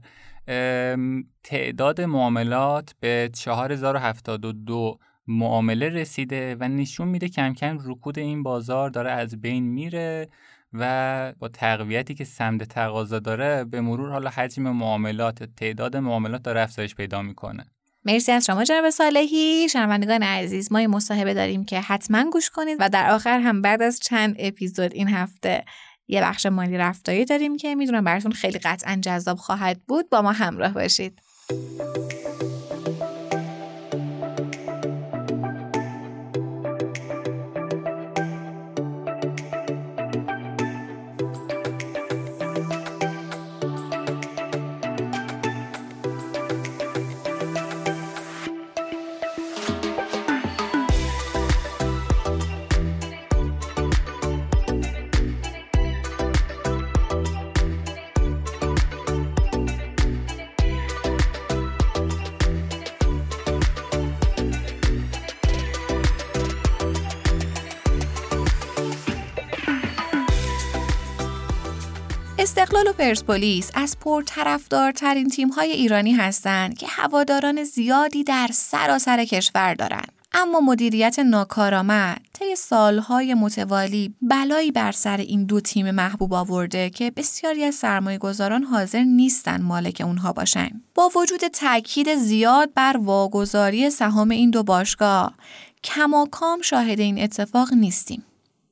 تعداد 1.44 2.00
معاملات 2.00 2.94
به 3.00 3.30
4072 3.32 4.98
معامله 5.26 5.88
رسیده 5.88 6.56
و 6.60 6.68
نشون 6.68 7.08
میده 7.08 7.28
کم 7.28 7.54
کم 7.54 7.78
رکود 7.84 8.18
این 8.18 8.42
بازار 8.42 8.90
داره 8.90 9.10
از 9.10 9.40
بین 9.40 9.64
میره. 9.64 10.28
و 10.72 11.32
با 11.38 11.48
تقویتی 11.48 12.14
که 12.14 12.24
سمت 12.24 12.62
تقاضا 12.62 13.18
داره 13.18 13.64
به 13.64 13.80
مرور 13.80 14.10
حالا 14.10 14.30
حجم 14.30 14.62
معاملات 14.62 15.44
تعداد 15.44 15.96
معاملات 15.96 16.42
داره 16.42 16.60
افزایش 16.60 16.94
پیدا 16.94 17.22
می‌کنه. 17.22 17.66
مرسی 18.04 18.32
از 18.32 18.46
شما 18.46 18.64
جناب 18.64 18.90
صالحی. 18.90 19.68
شنوندگان 19.68 20.22
عزیز 20.22 20.72
ما 20.72 20.80
یه 20.80 20.86
مصاحبه 20.86 21.34
داریم 21.34 21.64
که 21.64 21.80
حتما 21.80 22.30
گوش 22.30 22.50
کنید 22.50 22.76
و 22.80 22.88
در 22.88 23.10
آخر 23.10 23.40
هم 23.40 23.62
بعد 23.62 23.82
از 23.82 24.00
چند 24.00 24.36
اپیزود 24.38 24.94
این 24.94 25.08
هفته 25.08 25.64
یه 26.08 26.22
بخش 26.22 26.46
مالی 26.46 26.78
رفتاری 26.78 27.24
داریم 27.24 27.56
که 27.56 27.74
می‌دونم 27.74 28.04
براتون 28.04 28.32
خیلی 28.32 28.58
قطعا 28.58 28.96
جذاب 29.02 29.38
خواهد 29.38 29.80
بود. 29.88 30.10
با 30.10 30.22
ما 30.22 30.32
همراه 30.32 30.72
باشید. 30.72 31.18
پرسپولیس 73.00 73.70
از 73.74 73.96
پرطرفدارترین 74.00 75.28
تیم‌های 75.28 75.72
ایرانی 75.72 76.12
هستند 76.12 76.78
که 76.78 76.86
هواداران 76.86 77.64
زیادی 77.64 78.24
در 78.24 78.48
سراسر 78.52 79.24
کشور 79.24 79.74
دارند. 79.74 80.12
اما 80.32 80.60
مدیریت 80.60 81.18
ناکارآمد 81.18 82.20
طی 82.32 82.56
سالهای 82.56 83.34
متوالی 83.34 84.14
بلایی 84.22 84.72
بر 84.72 84.92
سر 84.92 85.16
این 85.16 85.44
دو 85.44 85.60
تیم 85.60 85.90
محبوب 85.90 86.34
آورده 86.34 86.90
که 86.90 87.10
بسیاری 87.10 87.64
از 87.64 87.74
سرمایه 87.74 88.18
گذاران 88.18 88.64
حاضر 88.64 89.02
نیستن 89.02 89.62
مالک 89.62 90.02
اونها 90.04 90.32
باشن. 90.32 90.70
با 90.94 91.10
وجود 91.16 91.40
تاکید 91.40 92.14
زیاد 92.14 92.70
بر 92.74 92.96
واگذاری 92.96 93.90
سهام 93.90 94.30
این 94.30 94.50
دو 94.50 94.62
باشگاه 94.62 95.34
کماکام 95.84 96.62
شاهد 96.62 97.00
این 97.00 97.22
اتفاق 97.22 97.72
نیستیم. 97.72 98.22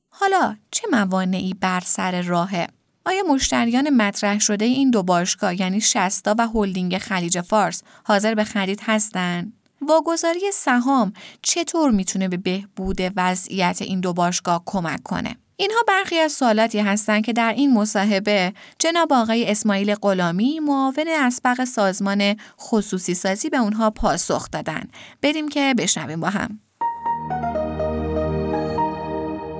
حالا 0.08 0.56
چه 0.70 0.88
موانعی 0.92 1.54
بر 1.60 1.80
سر 1.84 2.22
راهه؟ 2.22 2.68
آیا 3.08 3.22
مشتریان 3.22 3.90
مطرح 3.90 4.38
شده 4.38 4.64
این 4.64 4.90
دو 4.90 5.02
باشگاه 5.02 5.60
یعنی 5.60 5.80
شستا 5.80 6.34
و 6.38 6.48
هلدینگ 6.54 6.98
خلیج 6.98 7.40
فارس 7.40 7.82
حاضر 8.04 8.34
به 8.34 8.44
خرید 8.44 8.80
هستند؟ 8.82 9.52
واگذاری 9.88 10.40
سهام 10.52 11.12
چطور 11.42 11.90
می‌تونه 11.90 12.28
به 12.28 12.36
بهبود 12.36 12.98
وضعیت 13.16 13.82
این 13.82 14.00
دو 14.00 14.12
باشگاه 14.12 14.62
کمک 14.66 15.02
کنه؟ 15.02 15.36
اینها 15.56 15.80
برخی 15.88 16.18
از 16.18 16.32
سوالاتی 16.32 16.78
هستند 16.78 17.24
که 17.24 17.32
در 17.32 17.52
این 17.52 17.74
مصاحبه 17.74 18.52
جناب 18.78 19.12
آقای 19.12 19.50
اسماعیل 19.50 19.94
غلامی 19.94 20.60
معاون 20.60 21.08
اسبق 21.08 21.64
سازمان 21.64 22.36
خصوصی 22.60 23.14
سازی 23.14 23.48
به 23.48 23.58
اونها 23.58 23.90
پاسخ 23.90 24.50
دادن. 24.50 24.82
بریم 25.22 25.48
که 25.48 25.74
بشنویم 25.78 26.20
با 26.20 26.28
هم. 26.28 26.60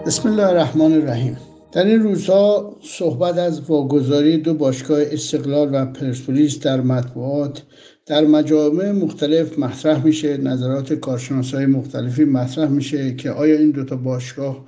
بسم 0.06 0.28
الله 0.28 0.46
الرحمن 0.46 0.92
الرحیم 0.92 1.47
در 1.72 1.86
این 1.86 2.02
روزها 2.02 2.76
صحبت 2.82 3.38
از 3.38 3.60
واگذاری 3.60 4.36
دو 4.38 4.54
باشگاه 4.54 5.02
استقلال 5.02 5.68
و 5.72 5.86
پرسپولیس 5.86 6.60
در 6.60 6.80
مطبوعات 6.80 7.62
در 8.06 8.24
مجامع 8.24 8.92
مختلف 8.92 9.58
مطرح 9.58 10.04
میشه 10.04 10.36
نظرات 10.36 10.92
کارشناسای 10.92 11.66
مختلفی 11.66 12.24
مطرح 12.24 12.68
میشه 12.68 13.14
که 13.14 13.30
آیا 13.30 13.58
این 13.58 13.70
دوتا 13.70 13.96
باشگاه 13.96 14.66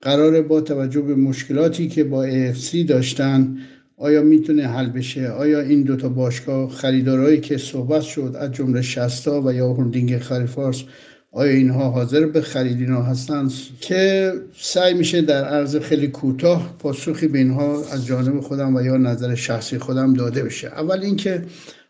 قرار 0.00 0.42
با 0.42 0.60
توجه 0.60 1.00
به 1.00 1.14
مشکلاتی 1.14 1.88
که 1.88 2.04
با 2.04 2.26
AFC 2.26 2.76
داشتن 2.88 3.58
آیا 3.96 4.22
می‌تونه 4.22 4.66
حل 4.66 4.90
بشه؟ 4.90 5.28
آیا 5.28 5.60
این 5.60 5.82
دوتا 5.82 6.08
باشگاه 6.08 6.70
خریدارهایی 6.70 7.40
که 7.40 7.56
صحبت 7.56 8.02
شد 8.02 8.36
از 8.38 8.52
جمله 8.52 8.82
شستا 8.82 9.42
و 9.42 9.52
یا 9.52 9.72
هلدینگ 9.72 10.18
خریفارس 10.18 10.84
آیا 11.32 11.52
اینها 11.52 11.90
حاضر 11.90 12.26
به 12.26 12.40
خرید 12.40 12.80
اینها 12.80 13.02
هستند 13.02 13.52
که 13.80 14.32
سعی 14.56 14.94
میشه 14.94 15.22
در 15.22 15.44
عرض 15.44 15.76
خیلی 15.76 16.08
کوتاه 16.08 16.76
پاسخی 16.78 17.28
به 17.28 17.38
اینها 17.38 17.84
از 17.92 18.06
جانب 18.06 18.40
خودم 18.40 18.76
و 18.76 18.80
یا 18.82 18.96
نظر 18.96 19.34
شخصی 19.34 19.78
خودم 19.78 20.14
داده 20.14 20.42
بشه. 20.44 20.68
اول 20.68 21.00
اینکه 21.02 21.44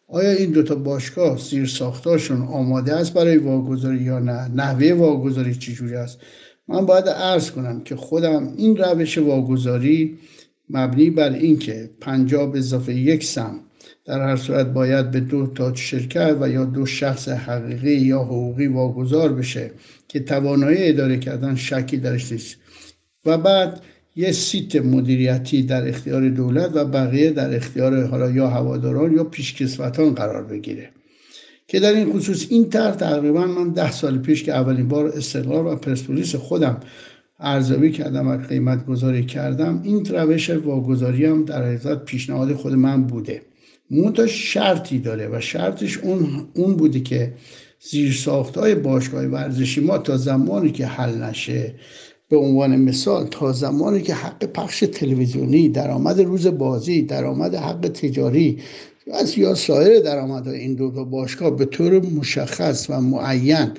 آیا 0.08 0.30
این 0.30 0.50
دوتا 0.50 0.74
باشگاه 0.74 1.38
زیر 1.38 1.66
ساختاشون 1.66 2.42
آماده 2.42 2.94
است 2.94 3.14
برای 3.14 3.36
واگذاری 3.36 4.02
یا 4.02 4.18
نه؟ 4.18 4.48
نحوه 4.48 4.92
واگذاری 4.92 5.54
چجوری 5.54 5.94
است؟ 5.94 6.18
من 6.68 6.86
باید 6.86 7.08
عرض 7.08 7.50
کنم 7.50 7.80
که 7.80 7.96
خودم 7.96 8.52
این 8.56 8.76
روش 8.76 9.18
واگذاری 9.18 10.18
مبنی 10.70 11.10
بر 11.10 11.32
اینکه 11.32 11.90
پنجاب 12.00 12.56
اضافه 12.56 12.94
یک 12.94 13.24
سم 13.24 13.60
در 14.04 14.20
هر 14.20 14.36
صورت 14.36 14.66
باید 14.66 15.10
به 15.10 15.20
دو 15.20 15.46
تا 15.46 15.74
شرکت 15.74 16.36
و 16.40 16.48
یا 16.48 16.64
دو 16.64 16.86
شخص 16.86 17.28
حقیقی 17.28 17.94
یا 17.94 18.18
حقوقی 18.18 18.66
واگذار 18.66 19.32
بشه 19.32 19.70
که 20.08 20.20
توانایی 20.20 20.88
اداره 20.88 21.18
کردن 21.18 21.54
شکی 21.54 21.96
درش 21.96 22.32
نیست. 22.32 22.56
و 23.24 23.38
بعد 23.38 23.80
یه 24.16 24.32
سیت 24.32 24.76
مدیریتی 24.76 25.62
در 25.62 25.88
اختیار 25.88 26.28
دولت 26.28 26.70
و 26.74 26.84
بقیه 26.84 27.30
در 27.30 27.56
اختیار 27.56 28.04
حالا 28.04 28.30
یا 28.30 28.48
هواداران 28.48 29.12
یا 29.12 29.24
پیشکسوتان 29.24 30.14
قرار 30.14 30.44
بگیره. 30.44 30.90
که 31.68 31.80
در 31.80 31.92
این 31.92 32.12
خصوص 32.12 32.46
این 32.50 32.70
طرح 32.70 32.94
تقریبا 32.94 33.46
من 33.46 33.68
ده 33.68 33.90
سال 33.90 34.18
پیش 34.18 34.42
که 34.42 34.52
اولین 34.52 34.88
بار 34.88 35.06
استقلال 35.06 35.66
و 35.66 35.76
پرسپولیس 35.76 36.34
خودم 36.34 36.80
ارزیابی 37.40 37.92
کردم 37.92 38.28
و 38.28 38.36
قیمت 38.36 38.86
گذاری 38.86 39.26
کردم 39.26 39.80
این 39.84 40.04
روش 40.04 40.50
واگذاری 40.50 41.24
هم 41.24 41.44
در 41.44 41.64
حقیقت 41.64 42.04
پیشنهاد 42.04 42.52
خود 42.52 42.74
من 42.74 43.02
بوده. 43.02 43.42
منتها 43.90 44.26
شرطی 44.26 44.98
داره 44.98 45.28
و 45.28 45.40
شرطش 45.40 45.98
اون, 45.98 46.48
اون 46.54 46.74
بوده 46.74 47.00
که 47.00 47.32
زیر 47.90 48.12
ساخت 48.12 48.56
های 48.56 48.74
باشگاه 48.74 49.24
ورزشی 49.24 49.80
ما 49.80 49.98
تا 49.98 50.16
زمانی 50.16 50.70
که 50.70 50.86
حل 50.86 51.22
نشه 51.22 51.74
به 52.28 52.36
عنوان 52.36 52.76
مثال 52.76 53.26
تا 53.26 53.52
زمانی 53.52 54.02
که 54.02 54.14
حق 54.14 54.44
پخش 54.44 54.80
تلویزیونی 54.80 55.68
درآمد 55.68 56.20
روز 56.20 56.46
بازی 56.46 57.02
درآمد 57.02 57.54
حق 57.54 57.88
تجاری 57.88 58.58
از 59.12 59.38
یا 59.38 59.54
سایر 59.54 60.00
درآمدهای 60.00 60.58
این 60.58 60.74
دو 60.74 61.04
باشگاه 61.04 61.56
به 61.56 61.64
طور 61.64 62.00
مشخص 62.00 62.86
و 62.90 63.00
معین 63.00 63.70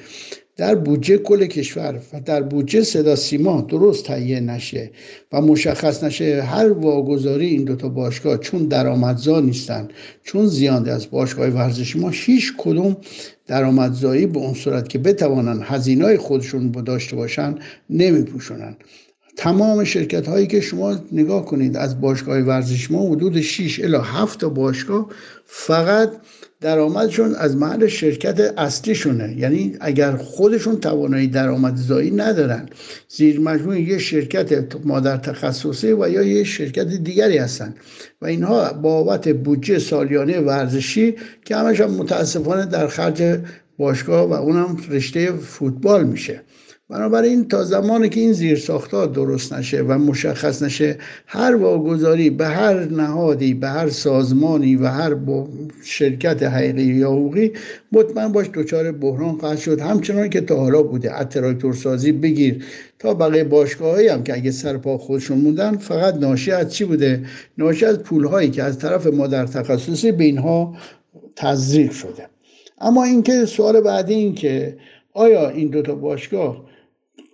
در 0.57 0.75
بودجه 0.75 1.17
کل 1.17 1.45
کشور 1.45 2.01
و 2.13 2.19
در 2.19 2.41
بودجه 2.41 2.83
صدا 2.83 3.15
سیما 3.15 3.61
درست 3.61 4.05
تهیه 4.05 4.39
نشه 4.39 4.91
و 5.31 5.41
مشخص 5.41 6.03
نشه 6.03 6.43
هر 6.43 6.71
واگذاری 6.71 7.45
این 7.45 7.63
دوتا 7.63 7.89
باشگاه 7.89 8.37
چون 8.37 8.65
درآمدزا 8.65 9.39
نیستن 9.39 9.87
چون 10.23 10.47
زیانده 10.47 10.91
از 10.91 11.11
باشگاه 11.11 11.47
ورزشی 11.47 11.99
ما 11.99 12.09
هیچ 12.09 12.53
کدوم 12.57 12.97
درآمدزایی 13.47 14.25
به 14.25 14.39
اون 14.39 14.53
صورت 14.53 14.89
که 14.89 14.99
بتوانن 14.99 15.61
هزینه 15.63 16.17
خودشون 16.17 16.71
داشته 16.71 17.15
باشن 17.15 17.55
نمیپوشونن. 17.89 18.75
تمام 19.37 19.83
شرکت 19.83 20.27
هایی 20.27 20.47
که 20.47 20.61
شما 20.61 20.95
نگاه 21.11 21.45
کنید 21.45 21.77
از 21.77 22.01
باشگاه 22.01 22.37
ورزش 22.37 22.91
ما 22.91 23.09
حدود 23.09 23.41
6 23.41 23.79
الی 23.79 23.97
7 24.03 24.45
باشگاه 24.45 25.09
فقط 25.53 26.11
درآمدشون 26.61 27.35
از 27.35 27.57
محل 27.57 27.87
شرکت 27.87 28.39
اصلیشونه. 28.57 29.35
یعنی 29.37 29.77
اگر 29.79 30.15
خودشون 30.15 30.79
توانایی 30.79 31.27
درآمدزایی 31.27 32.11
ندارن 32.11 32.69
زیر 33.09 33.39
مجموعه 33.39 33.81
یه 33.81 33.97
شرکت 33.97 34.75
مادر 34.85 35.17
تخصصی 35.17 35.91
و 35.91 36.09
یا 36.09 36.21
یه 36.21 36.43
شرکت 36.43 36.87
دیگری 36.87 37.37
هستن. 37.37 37.75
و 38.21 38.25
اینها 38.25 38.73
بابت 38.73 39.29
بودجه 39.29 39.79
سالیانه 39.79 40.39
ورزشی 40.39 41.15
که 41.45 41.55
همش 41.55 41.81
متاسفانه 41.81 42.65
در 42.65 42.87
خرج 42.87 43.39
باشگاه 43.77 44.29
و 44.29 44.33
اونم 44.33 44.77
رشته 44.89 45.31
فوتبال 45.31 46.03
میشه. 46.03 46.41
بنابراین 46.91 47.47
تا 47.47 47.63
زمانی 47.63 48.09
که 48.09 48.19
این 48.19 48.33
زیر 48.33 48.57
ساختار 48.57 49.07
درست 49.07 49.53
نشه 49.53 49.81
و 49.81 49.97
مشخص 49.97 50.61
نشه 50.61 50.97
هر 51.27 51.55
واگذاری 51.55 52.29
به 52.29 52.47
هر 52.47 52.79
نهادی 52.79 53.53
به 53.53 53.67
هر 53.67 53.89
سازمانی 53.89 54.75
و 54.75 54.87
هر 54.87 55.15
شرکت 55.83 56.43
حقیقی 56.43 56.83
یا 56.83 57.11
حقوقی 57.11 57.51
مطمئن 57.91 58.31
باش 58.31 58.49
دچار 58.53 58.91
بحران 58.91 59.37
خواهد 59.37 59.57
شد. 59.57 59.81
همچنان 59.81 60.29
که 60.29 60.41
تا 60.41 60.55
حالا 60.55 60.83
بوده. 60.83 61.13
از 61.13 61.25
تراکتور 61.25 61.73
سازی 61.73 62.11
بگیر. 62.11 62.65
تا 62.99 63.13
بقیه 63.13 63.43
باشگاهایی 63.43 64.07
هم 64.07 64.23
که 64.23 64.33
اگه 64.33 64.51
سر 64.51 64.77
پا 64.77 64.97
خودشون 64.97 65.37
موندن 65.37 65.77
فقط 65.77 66.15
ناشی 66.15 66.51
از 66.51 66.73
چی 66.73 66.85
بوده؟ 66.85 67.25
ناشی 67.57 67.85
از 67.85 67.99
پولهایی 67.99 68.49
که 68.49 68.63
از 68.63 68.79
طرف 68.79 69.07
مادر 69.07 69.45
تخصصی 69.45 70.11
به 70.11 70.23
اینها 70.23 70.75
تزریق 71.35 71.91
شده. 71.91 72.27
اما 72.81 73.03
اینکه 73.03 73.45
سوال 73.45 73.81
بعدی 73.81 74.13
این 74.13 74.35
که 74.35 74.77
آیا 75.13 75.49
این 75.49 75.67
دوتا 75.67 75.95
باشگاه 75.95 76.70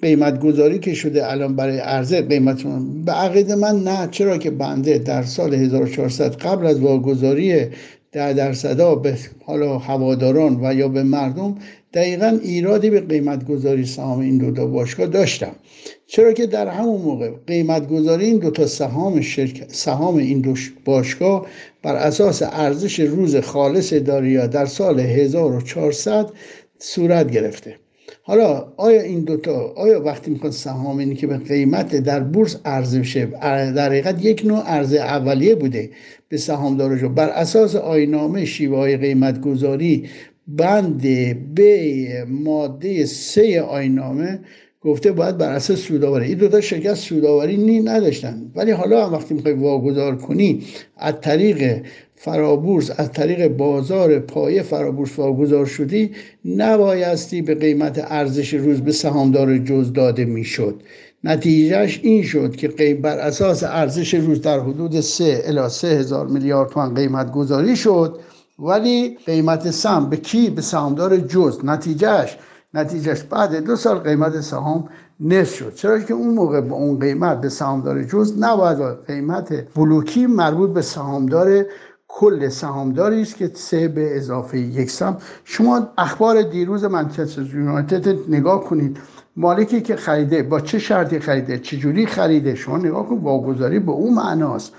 قیمت 0.01 0.39
گذاری 0.39 0.79
که 0.79 0.93
شده 0.93 1.31
الان 1.31 1.55
برای 1.55 1.77
عرضه 1.77 2.21
قیمتون 2.21 3.05
به 3.05 3.11
عقیده 3.11 3.55
من 3.55 3.83
نه. 3.83 4.07
چرا 4.11 4.37
که 4.37 4.51
بنده 4.51 4.97
در 4.97 5.23
سال 5.23 5.53
1400 5.53 6.35
قبل 6.35 6.65
از 6.65 6.79
واگذاری 6.79 7.65
در 8.11 8.33
درصدا 8.33 8.95
به 8.95 9.17
حالا 9.45 9.77
هواداران 9.77 10.59
و 10.61 10.73
یا 10.73 10.87
به 10.87 11.03
مردم 11.03 11.55
دقیقا 11.93 12.39
ایرادی 12.43 12.89
به 12.89 13.01
قیمت 13.01 13.45
گذاری 13.45 13.85
سهام 13.85 14.19
این 14.19 14.37
دوتا 14.37 14.65
باشگاه 14.65 15.07
داشتم. 15.07 15.55
چرا 16.07 16.33
که 16.33 16.47
در 16.47 16.67
همون 16.67 17.01
موقع 17.01 17.31
قیمت 17.47 17.87
گذاری 17.87 18.25
این 18.25 18.37
دوتا 18.37 18.65
سهام 18.65 19.21
شرکت 19.21 19.73
سهام 19.73 20.15
این 20.15 20.41
دو 20.41 20.53
باشگاه 20.85 21.45
بر 21.83 21.95
اساس 21.95 22.41
ارزش 22.45 22.99
روز 22.99 23.35
خالص 23.35 23.93
داریا 23.93 24.47
در 24.47 24.65
سال 24.65 24.99
1400 24.99 26.29
صورت 26.79 27.31
گرفته. 27.31 27.75
حالا 28.21 28.73
آیا 28.77 29.01
این 29.01 29.23
دوتا 29.23 29.73
آیا 29.75 30.03
وقتی 30.03 30.31
می‌خواد 30.31 30.51
سهام 30.51 30.97
اینی 30.97 31.15
که 31.15 31.27
به 31.27 31.37
قیمت 31.37 31.95
در 31.95 32.19
بورس 32.19 32.57
عرضه 32.65 32.99
بشه 32.99 33.25
در 33.25 33.89
حقیقت 33.89 34.25
یک 34.25 34.45
نوع 34.45 34.59
عرضه 34.59 34.97
اولیه 34.97 35.55
بوده 35.55 35.89
به 36.29 36.37
سهامدارشو 36.37 37.09
بر 37.09 37.29
اساس 37.29 37.75
آینامه 37.75 38.45
شیوه 38.45 38.77
های 38.77 38.97
قیمت 38.97 39.41
گذاری 39.41 40.09
بند 40.47 41.01
به 41.55 42.25
ماده 42.29 43.05
سه 43.05 43.61
آینامه 43.61 44.39
گفته 44.81 45.11
باید 45.11 45.37
بر 45.37 45.51
اساس 45.51 45.79
سوداوری 45.79 46.25
این 46.25 46.37
دو 46.37 46.47
تا 46.47 46.61
شرکت 46.61 46.93
سوداوری 46.93 47.57
نی 47.57 47.79
نداشتن. 47.79 48.51
ولی 48.55 48.71
حالا 48.71 49.07
هم 49.07 49.13
وقتی 49.13 49.33
می‌خوای 49.33 49.53
واگذار 49.53 50.15
کنی 50.15 50.63
از 50.97 51.13
طریق 51.21 51.81
فرابورس 52.19 52.91
از 52.97 53.11
طریق 53.11 53.47
بازار 53.47 54.19
پایه 54.19 54.61
فرابورس 54.61 55.19
واگذار 55.19 55.65
شدی 55.65 56.11
نبایستی 56.45 57.41
به 57.41 57.55
قیمت 57.55 58.05
ارزش 58.09 58.53
روز 58.53 58.81
به 58.81 58.91
سهامدار 58.91 59.57
جز 59.57 59.93
داده 59.93 60.25
می‌شد. 60.25 60.81
نتیجهش 61.23 61.99
این 62.03 62.23
شد 62.23 62.55
که 62.55 62.95
بر 62.95 63.17
اساس 63.17 63.63
ارزش 63.63 64.13
روز 64.13 64.41
در 64.41 64.59
حدود 64.59 64.99
3 64.99 65.41
الی 65.45 65.69
3 65.69 65.87
هزار 65.87 66.27
میلیارد 66.27 66.69
تومان 66.69 66.93
قیمت 66.95 67.31
گذاری 67.31 67.75
شد 67.75 68.19
ولی 68.59 69.17
قیمت 69.25 69.71
سهم 69.71 70.09
به 70.09 70.17
کی؟ 70.17 70.49
به 70.49 70.61
سهامدار 70.61 71.17
جز. 71.17 71.59
نتیجهش 71.63 72.37
نتیجهش 72.73 73.21
بعد 73.21 73.55
دو 73.55 73.75
سال 73.75 73.97
قیمت 73.97 74.41
سهام 74.41 74.89
نصف 75.19 75.55
شد. 75.55 75.75
چرا 75.75 75.99
که 75.99 76.13
اون 76.13 76.33
موقع 76.33 76.61
با 76.61 76.75
اون 76.75 76.99
قیمت 76.99 77.41
به 77.41 77.49
سهامدار 77.49 78.03
جز 78.03 78.33
نباید 78.39 79.05
قیمت 79.07 79.73
بلوکی 79.75 80.25
مربوط 80.25 80.69
به 80.69 80.81
سهامدار 80.81 81.65
کل 82.07 82.49
سهامداری 82.49 83.21
است 83.21 83.37
که 83.37 83.51
سه 83.53 83.87
به 83.87 84.17
اضافه 84.17 84.59
یک 84.59 84.91
سهم. 84.91 85.17
شما 85.43 85.89
اخبار 85.97 86.41
دیروز 86.41 86.83
منچستر 86.83 87.41
یونایتد 87.41 88.29
نگاه 88.29 88.63
کنید. 88.63 88.97
مالکی 89.35 89.81
که 89.81 89.95
خریده 89.95 90.43
با 90.43 90.59
چه 90.59 90.79
شرطی 90.79 91.19
خریده؟ 91.19 91.57
جوری 91.57 92.05
خریده؟ 92.05 92.55
شما 92.55 92.77
نگاه 92.77 93.09
کن 93.09 93.17
واگذاری 93.17 93.79
به 93.79 93.91
اون 93.91 94.13
معناست. 94.13 94.73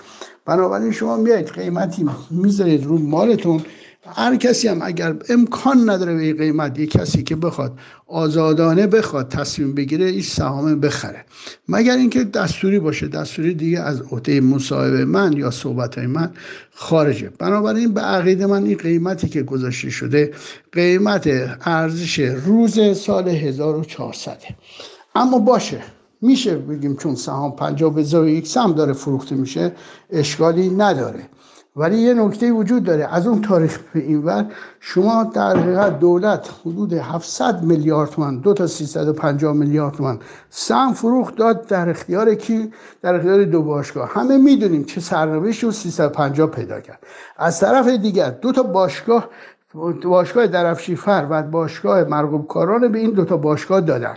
بنابراین 0.44 0.92
شما 0.92 1.16
میایید 1.16 1.48
قیمتی 1.48 2.08
می‌ذارید 2.30 2.84
رو 2.84 2.98
مالتون. 2.98 3.62
هر 4.14 4.36
کسی 4.36 4.68
هم 4.68 4.78
اگر 4.82 5.16
امکان 5.28 5.90
نداره 5.90 6.14
به 6.14 6.22
این 6.22 6.36
قیمت 6.36 6.78
یک 6.78 6.90
کسی 6.90 7.22
که 7.22 7.36
بخواد 7.36 7.78
آزادانه 8.06 8.86
بخواد 8.86 9.28
تصمیم 9.28 9.74
بگیره 9.74 10.04
این 10.04 10.22
سهام 10.22 10.80
بخره. 10.80 11.24
مگر 11.68 11.96
اینکه 11.96 12.24
دستوری 12.24 12.78
باشه 12.78 13.08
دستوری 13.08 13.54
دیگه 13.54 13.80
از 13.80 14.02
عهده 14.02 14.40
مصاحبه 14.40 15.04
من 15.04 15.32
یا 15.32 15.50
صحبت 15.50 15.98
های 15.98 16.06
من 16.06 16.30
خارجه. 16.74 17.30
بنابراین 17.38 17.94
به 17.94 18.00
عقیده 18.00 18.46
من 18.46 18.64
این 18.64 18.76
قیمتی 18.76 19.28
که 19.28 19.42
گذاشته 19.42 19.90
شده 19.90 20.32
قیمت 20.72 21.28
ارزش 21.60 22.18
روز 22.18 22.98
سال 22.98 23.28
1400 23.28 24.42
اما 25.14 25.38
باشه 25.38 25.80
میشه 26.20 26.56
بگیم 26.56 26.96
چون 26.96 27.14
سهام 27.14 27.56
50 27.56 27.94
به 27.94 28.32
یک 28.32 28.46
سهم 28.46 28.72
داره 28.72 28.92
فروخته 28.92 29.34
میشه 29.34 29.72
اشکالی 30.10 30.68
نداره. 30.68 31.28
ولی 31.78 31.98
یه 31.98 32.14
نکته 32.14 32.52
وجود 32.52 32.84
داره. 32.84 33.14
از 33.14 33.26
اون 33.26 33.42
تاریخ 33.42 33.78
به 33.94 34.00
این 34.00 34.24
ور 34.24 34.46
شما 34.80 35.24
در 35.24 35.56
حقیقت 35.56 35.98
دولت 35.98 36.50
حدود 36.60 36.92
700 36.92 37.62
میلیارد 37.62 38.10
تومان 38.10 38.38
دو 38.38 38.54
تا 38.54 38.66
350 38.66 39.52
میلیارد 39.52 39.94
تومان 39.94 40.20
سهم 40.50 40.92
فروخت 40.92 41.36
داد 41.36 41.66
در 41.66 41.88
اختیار 41.88 42.34
کی؟ 42.34 42.72
در 43.02 43.14
اختیار 43.14 43.44
دو 43.44 43.62
باشگاه. 43.62 44.10
همه 44.12 44.36
می‌دونیم 44.36 44.84
چه 44.84 45.00
سرنوشتی 45.00 45.66
و 45.66 45.70
350 45.70 46.50
پیدا 46.50 46.80
کرد. 46.80 46.98
از 47.36 47.60
طرف 47.60 47.88
دیگر 47.88 48.30
دو 48.30 48.52
تا 48.52 48.62
باشگاه 48.62 49.28
باشگاه 50.04 50.46
درفشیفر 50.46 51.26
و 51.30 51.42
باشگاه 51.42 52.04
مرغوب 52.04 52.46
کاران 52.46 52.92
به 52.92 52.98
این 52.98 53.10
دو 53.10 53.24
تا 53.24 53.36
باشگاه 53.36 53.80
دادن. 53.80 54.14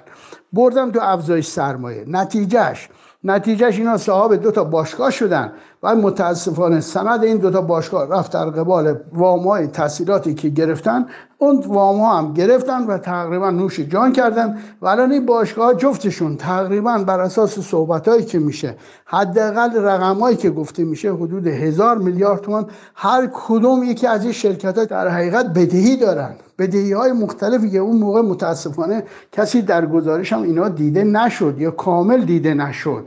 بردم 0.54 0.92
تو 0.92 1.00
افزایش 1.02 1.48
سرمایه. 1.48 2.06
نتیجهش 2.08 2.90
نتیجهش 3.24 3.78
اینا 3.78 3.98
صاحب 3.98 4.34
دو 4.34 4.52
تا 4.52 4.64
باشگاه 4.64 5.12
شدن. 5.12 5.54
و 5.84 5.96
متاسفانه 5.96 6.80
سند 6.80 7.24
این 7.24 7.38
دوتا 7.38 7.62
باشگاه 7.62 8.10
رفت 8.10 8.34
در 8.34 8.46
قبال 8.46 8.96
وام 9.14 9.66
تحصیلاتی 9.66 10.34
که 10.34 10.50
گرفتن 10.50 11.06
اون 11.38 11.64
وام 11.68 12.00
ها 12.00 12.18
هم 12.18 12.34
گرفتن 12.34 12.86
و 12.86 12.98
تقریبا 12.98 13.50
نوش 13.50 13.80
جان 13.80 14.14
کردن 14.14 14.58
و 14.82 14.88
الان 14.88 15.12
این 15.12 15.26
باشگاه 15.26 15.74
جفتشون 15.74 16.38
تقریبا 16.38 16.98
بر 16.98 17.20
اساس 17.20 17.60
صحبت 17.60 18.08
هایی 18.08 18.26
که 18.26 18.40
میشه 18.40 18.76
حداقل 19.06 19.84
رقم 19.84 20.20
هایی 20.20 20.38
که 20.38 20.50
گفته 20.50 20.84
میشه 20.84 21.14
حدود 21.14 21.48
هزار 21.48 21.98
میلیارد 21.98 22.42
تومان 22.42 22.66
هر 22.96 23.30
کدوم 23.34 23.84
یکی 23.84 24.08
از 24.08 24.24
این 24.24 24.34
شرکت 24.34 24.78
ها 24.78 24.86
در 24.86 25.08
حقیقت 25.08 25.46
بدهی 25.46 25.98
دارن. 25.98 26.36
بدهی 26.60 26.94
های 26.94 27.12
مختلفی 27.12 27.70
که 27.70 27.78
اون 27.78 27.98
موقع 27.98 28.22
متاسفانه 28.22 29.04
کسی 29.32 29.62
در 29.62 29.86
گزارش 29.86 30.34
هم 30.34 30.42
اینا 30.42 30.70
دیده 30.70 31.04
نشد 31.04 31.56
یا 31.58 31.72
کامل 31.72 32.22
دیده 32.22 32.54
نشد. 32.54 33.06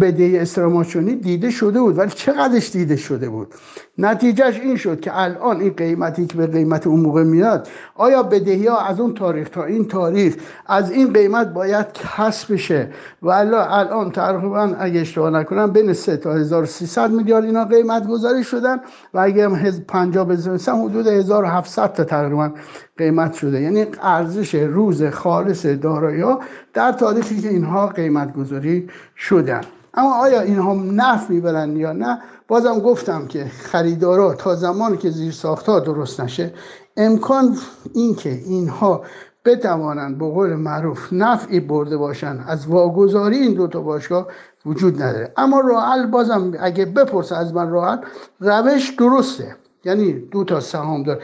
بدهی 0.00 0.38
استراماچونی 0.38 1.14
دیده 1.14 1.50
شده 1.50 1.80
بود 1.80 1.98
ولی 1.98 2.10
چقدرش 2.10 2.70
دیده 2.72 2.96
شده 2.96 3.28
بود؟ 3.28 3.54
نتیجهش 3.98 4.60
این 4.60 4.76
شد 4.76 5.00
که 5.00 5.10
الان 5.20 5.60
این 5.60 5.72
قیمتی 5.72 6.26
که 6.26 6.36
به 6.36 6.46
قیمت 6.46 6.86
اون 6.86 7.00
موقع 7.00 7.22
میاد 7.22 7.68
آیا 7.94 8.22
بدهی 8.22 8.66
ها 8.66 8.78
از 8.78 9.00
اون 9.00 9.14
تاریخ 9.14 9.48
تا 9.48 9.64
این 9.64 9.88
تاریخ 9.88 10.36
از 10.66 10.90
این 10.90 11.12
قیمت 11.12 11.52
باید 11.52 11.86
کسب 11.92 12.52
بشه؟ 12.52 12.90
و 13.22 13.28
الان 13.30 14.10
تقریبا 14.10 14.74
اگه 14.78 15.00
اشتباه 15.00 15.30
نکنم 15.30 15.72
بین 15.72 15.92
3 15.92 16.16
تا 16.16 16.32
1300 16.32 17.10
میلیارد 17.10 17.44
اینا 17.44 17.64
قیمت 17.64 18.06
گذاری 18.06 18.44
شدن 18.44 18.80
و 19.14 19.18
اگه 19.18 19.44
هم 19.44 19.70
50 19.88 20.24
بزنسم 20.24 20.84
حدود 20.84 21.06
1700 21.06 21.92
تا 21.92 22.04
تقریبا 22.04 22.50
قیمت 22.98 23.32
شده. 23.32 23.60
یعنی 23.60 23.86
ارزش 24.02 24.54
روز 24.54 25.04
خالص 25.04 25.66
دارایی 25.66 26.24
در 26.72 26.92
تاریخی 26.92 27.40
که 27.40 27.48
اینها 27.48 27.86
قیمت 27.86 28.36
گذاری 28.36 28.88
شدن. 29.16 29.60
اما 29.94 30.14
آیا 30.14 30.40
اینها 30.40 30.74
نفع 30.74 31.32
می‌برن 31.32 31.76
یا 31.76 31.92
نه؟ 31.92 32.18
بازم 32.48 32.78
گفتم 32.78 33.26
که 33.26 33.44
خریدارا 33.44 34.34
تا 34.34 34.54
زمانی 34.54 34.96
که 34.96 35.10
زیر 35.10 35.32
ساختها 35.32 35.80
درست 35.80 36.20
نشه 36.20 36.54
امکان 36.96 37.56
اینکه 37.94 38.30
اینها 38.30 39.04
بتوانند 39.44 40.18
به 40.18 40.24
قول 40.24 40.54
معروف 40.54 41.12
نفعی 41.12 41.60
برده 41.60 41.96
باشند 41.96 42.44
از 42.48 42.66
واگذاری 42.66 43.36
این 43.36 43.54
دو 43.54 43.66
تا 43.66 43.80
باشگاه 43.80 44.26
وجود 44.66 45.02
نداره. 45.02 45.32
اما 45.36 45.60
راحل 45.60 46.06
بازم 46.06 46.52
اگه 46.60 46.84
بپرسه 46.84 47.36
از 47.36 47.54
من 47.54 47.70
راحل 47.70 47.98
روش 48.40 48.90
درسته. 48.98 49.56
یعنی 49.84 50.12
دو 50.12 50.44
تا 50.44 50.60
سهام 50.60 51.02
دار. 51.02 51.22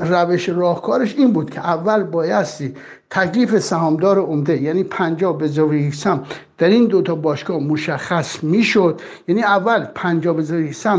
روش 0.00 0.48
راهکارش 0.48 1.14
این 1.14 1.32
بود 1.32 1.50
که 1.50 1.60
اول 1.60 2.02
بایستی 2.02 2.74
تکلیف 3.10 3.58
سهامدار 3.58 4.18
عمده 4.18 4.62
یعنی 4.62 4.84
50 4.84 5.38
به 5.38 5.48
در 6.58 6.68
این 6.68 6.86
دو 6.86 7.02
تا 7.02 7.14
باشگاه 7.14 7.58
مشخص 7.58 8.44
می‌شد. 8.44 9.00
یعنی 9.28 9.42
اول 9.42 9.84
50 9.84 10.36
به 10.36 10.42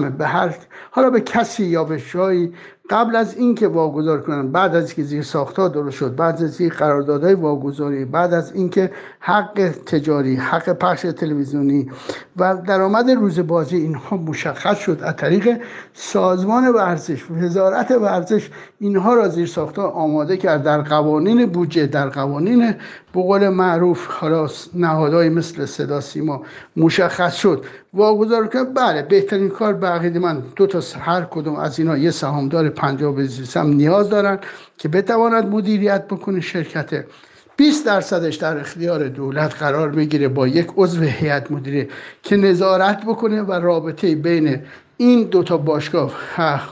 به 0.09 0.27
هر 0.27 0.55
حالا 0.91 1.09
به 1.09 1.21
کسی 1.21 1.65
یا 1.65 1.83
به 1.83 1.97
شایی 1.97 2.53
قبل 2.89 3.15
از 3.15 3.37
اینکه 3.37 3.67
واگذار 3.67 4.21
کنن 4.21 4.51
بعد 4.51 4.75
از 4.75 4.85
اینکه 4.87 5.03
زیر 5.03 5.21
ساختها 5.21 5.67
درست 5.67 5.97
شد 5.97 6.15
بعد 6.15 6.43
از 6.43 6.61
اینکه 6.61 6.75
قراردادهای 6.75 7.33
واگذاری 7.33 8.05
بعد 8.05 8.33
از 8.33 8.53
اینکه 8.53 8.91
حق 9.19 9.71
تجاری 9.85 10.35
حق 10.35 10.69
پخش 10.69 11.01
تلویزیونی 11.01 11.91
و 12.37 12.55
درآمد 12.67 13.09
روز 13.11 13.39
بازی 13.39 13.77
اینها 13.77 14.17
مشخص 14.17 14.77
شد 14.77 14.99
از 15.03 15.15
طریق 15.15 15.61
سازمان 15.93 16.67
ورزش 16.67 17.31
وزارت 17.31 17.91
ورزش 17.91 18.49
اینها 18.79 19.13
را 19.13 19.27
زیر 19.27 19.47
ساختها 19.47 19.89
آماده 19.89 20.37
کرد 20.37 20.63
در 20.63 20.81
قوانین 20.81 21.45
بودجه 21.45 21.87
در 21.87 22.09
قوانین 22.09 22.75
به 23.13 23.21
قول 23.21 23.49
معروف 23.49 24.07
حالا 24.07 24.47
نهادهای 24.73 25.29
مثل 25.29 25.65
صدا 25.65 26.01
سیما 26.01 26.43
مشخص 26.77 27.35
شد. 27.35 27.65
واگذار 27.93 28.47
که 28.47 28.63
بله 28.63 29.01
بهترین 29.01 29.49
کار 29.49 29.73
به 29.73 30.19
من 30.19 30.43
دو 30.55 30.67
تا 30.67 30.79
هر 30.99 31.21
کدوم 31.21 31.55
از 31.55 31.79
اینا 31.79 31.97
یه 31.97 32.11
سهامدار 32.11 32.69
50 32.69 33.15
هم 33.55 33.67
نیاز 33.67 34.09
دارن 34.09 34.39
که 34.77 34.87
بتواند 34.87 35.45
مدیریت 35.45 36.07
بکنه 36.07 36.41
شرکت. 36.41 37.05
20 37.57 37.85
درصدش 37.85 38.35
در 38.35 38.57
اختیار 38.57 39.07
دولت 39.07 39.55
قرار 39.55 39.89
بگیره 39.89 40.27
با 40.27 40.47
یک 40.47 40.67
عضو 40.77 41.01
هیئت 41.01 41.51
مدیره 41.51 41.87
که 42.23 42.37
نظارت 42.37 43.05
بکنه 43.05 43.41
و 43.41 43.51
رابطه 43.51 44.15
بین 44.15 44.61
این 44.97 45.23
دو 45.23 45.43
تا 45.43 45.57
باشگاه 45.57 46.13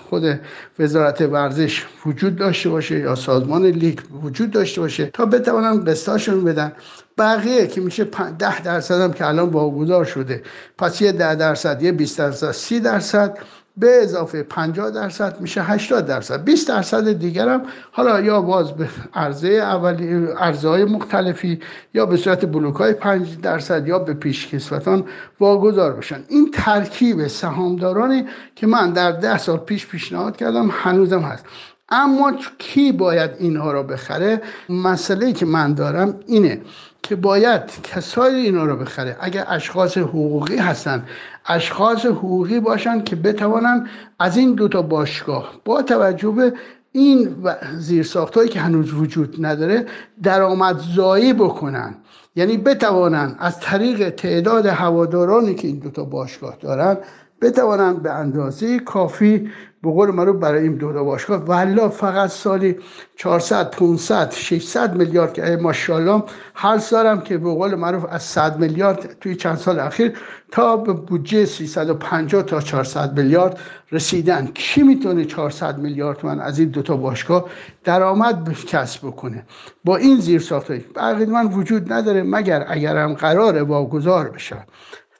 خود 0.09 0.39
وزارت 0.79 1.21
ورزش 1.21 1.85
وجود 2.05 2.35
داشته 2.35 2.69
باشه 2.69 2.99
یا 2.99 3.15
سازمان 3.15 3.65
لیگ 3.65 3.99
وجود 4.23 4.51
داشته 4.51 4.81
باشه 4.81 5.05
تا 5.05 5.25
بتوانن 5.25 5.83
قسطاشون 5.85 6.43
بدن. 6.43 6.71
بقیه 7.17 7.67
که 7.67 7.81
میشه 7.81 8.03
ده 8.39 8.61
درصد 8.61 9.01
هم 9.01 9.13
که 9.13 9.27
الان 9.27 9.49
واگذار 9.49 10.05
شده. 10.05 10.43
پس 10.77 11.01
یه 11.01 11.11
ده 11.11 11.35
درصد 11.35 11.83
یه 11.83 11.91
20 11.91 12.17
درصد 12.17 12.51
سی 12.51 12.79
درصد 12.79 13.37
به 13.77 14.03
اضافه 14.03 14.43
50 14.43 14.91
درصد 14.91 15.41
میشه 15.41 15.63
80 15.63 16.05
درصد. 16.05 16.43
20 16.43 16.67
درصد 16.67 17.11
دیگر 17.11 17.49
هم 17.49 17.61
حالا 17.91 18.21
یا 18.21 18.41
باز 18.41 18.71
به 18.71 18.89
عرضه 19.13 19.47
اولی 19.47 20.25
عرضه 20.25 20.69
های 20.69 20.85
مختلفی 20.85 21.59
یا 21.93 22.05
به 22.05 22.17
صورت 22.17 22.45
بلوک 22.45 22.75
های 22.75 22.93
5 22.93 23.41
درصد 23.41 23.87
یا 23.87 23.99
به 23.99 24.13
پیشکسوتان 24.13 25.03
واگذار 25.39 25.93
بشن. 25.93 26.23
این 26.27 26.51
ترکیب 26.53 27.27
سهامدارانی 27.27 28.25
که 28.55 28.67
من 28.67 28.93
در 28.93 29.11
ده 29.11 29.37
سال 29.37 29.57
پیش 29.57 29.87
پیشنهاد 29.87 30.37
کردم 30.37 30.69
هنوزم 30.71 31.21
هست. 31.21 31.45
اما 31.89 32.33
کی 32.57 32.91
باید 32.91 33.31
اینها 33.39 33.71
را 33.71 33.83
بخره؟ 33.83 34.41
مسئله 34.69 35.33
که 35.33 35.45
من 35.45 35.73
دارم 35.73 36.19
اینه 36.27 36.61
که 37.03 37.15
باید 37.15 37.61
کسایی 37.83 38.45
اینا 38.45 38.65
رو 38.65 38.75
بخره. 38.75 39.17
اگر 39.19 39.45
اشخاص 39.47 39.97
حقوقی 39.97 40.57
هستن 40.57 41.05
اشخاص 41.45 42.05
حقوقی 42.05 42.59
باشن 42.59 43.03
که 43.03 43.15
بتوانن 43.15 43.87
از 44.19 44.37
این 44.37 44.53
دوتا 44.53 44.81
باشگاه 44.81 45.53
با 45.65 45.81
توجه 45.81 46.31
به 46.31 46.53
این 46.91 47.35
زیرساختهایی 47.77 48.49
که 48.49 48.59
هنوز 48.59 48.93
وجود 48.93 49.45
نداره 49.45 49.85
درآمدزایی 50.23 51.33
بکنن. 51.33 51.95
یعنی 52.35 52.57
بتوانن 52.57 53.35
از 53.39 53.59
طریق 53.59 54.09
تعداد 54.09 54.65
هوادارانی 54.65 55.55
که 55.55 55.67
این 55.67 55.79
دوتا 55.79 56.03
باشگاه 56.03 56.57
دارن 56.61 56.97
بتوانن 57.41 57.93
به 57.93 58.11
اندازه 58.11 58.79
کافی 58.79 59.49
به 59.85 59.91
قول 59.91 60.11
معروف 60.11 60.35
برای 60.35 60.63
این 60.63 60.75
دو 60.75 61.05
باشگاه. 61.05 61.45
والا 61.45 61.89
فقط 61.89 62.29
سالی 62.29 62.75
400 63.15 63.71
500 63.71 64.31
600 64.31 64.95
میلیارد 64.95 65.33
که 65.33 65.59
ماشاءالله. 65.61 66.23
هر 66.55 66.77
سالم 66.77 67.21
که 67.21 67.37
به 67.37 67.49
قول 67.49 67.75
معروف 67.75 68.05
از 68.09 68.23
100 68.23 68.59
میلیارد 68.59 69.19
توی 69.21 69.35
چند 69.35 69.57
سال 69.57 69.79
اخیر 69.79 70.17
تا 70.51 70.77
به 70.77 70.93
بودجه 70.93 71.45
350 71.45 72.43
تا 72.43 72.61
400 72.61 73.17
میلیارد 73.17 73.59
رسیدن. 73.91 74.47
کی 74.53 74.83
می‌تونه 74.83 75.25
400 75.25 75.77
میلیارد 75.77 76.25
من 76.25 76.39
از 76.39 76.59
این 76.59 76.69
دوتا 76.69 76.97
باشگاه 76.97 77.45
درآمد 77.83 78.53
کسب 78.67 79.07
بکنه؟ 79.07 79.45
با 79.83 79.97
این 79.97 80.19
زیر 80.19 80.41
ساختایی 80.41 80.85
بقید 80.95 81.29
من 81.29 81.45
وجود 81.45 81.93
نداره 81.93 82.23
مگر 82.23 82.65
اگرم 82.67 83.13
قرار 83.13 83.63
واگذار 83.63 84.29
بشه 84.29 84.55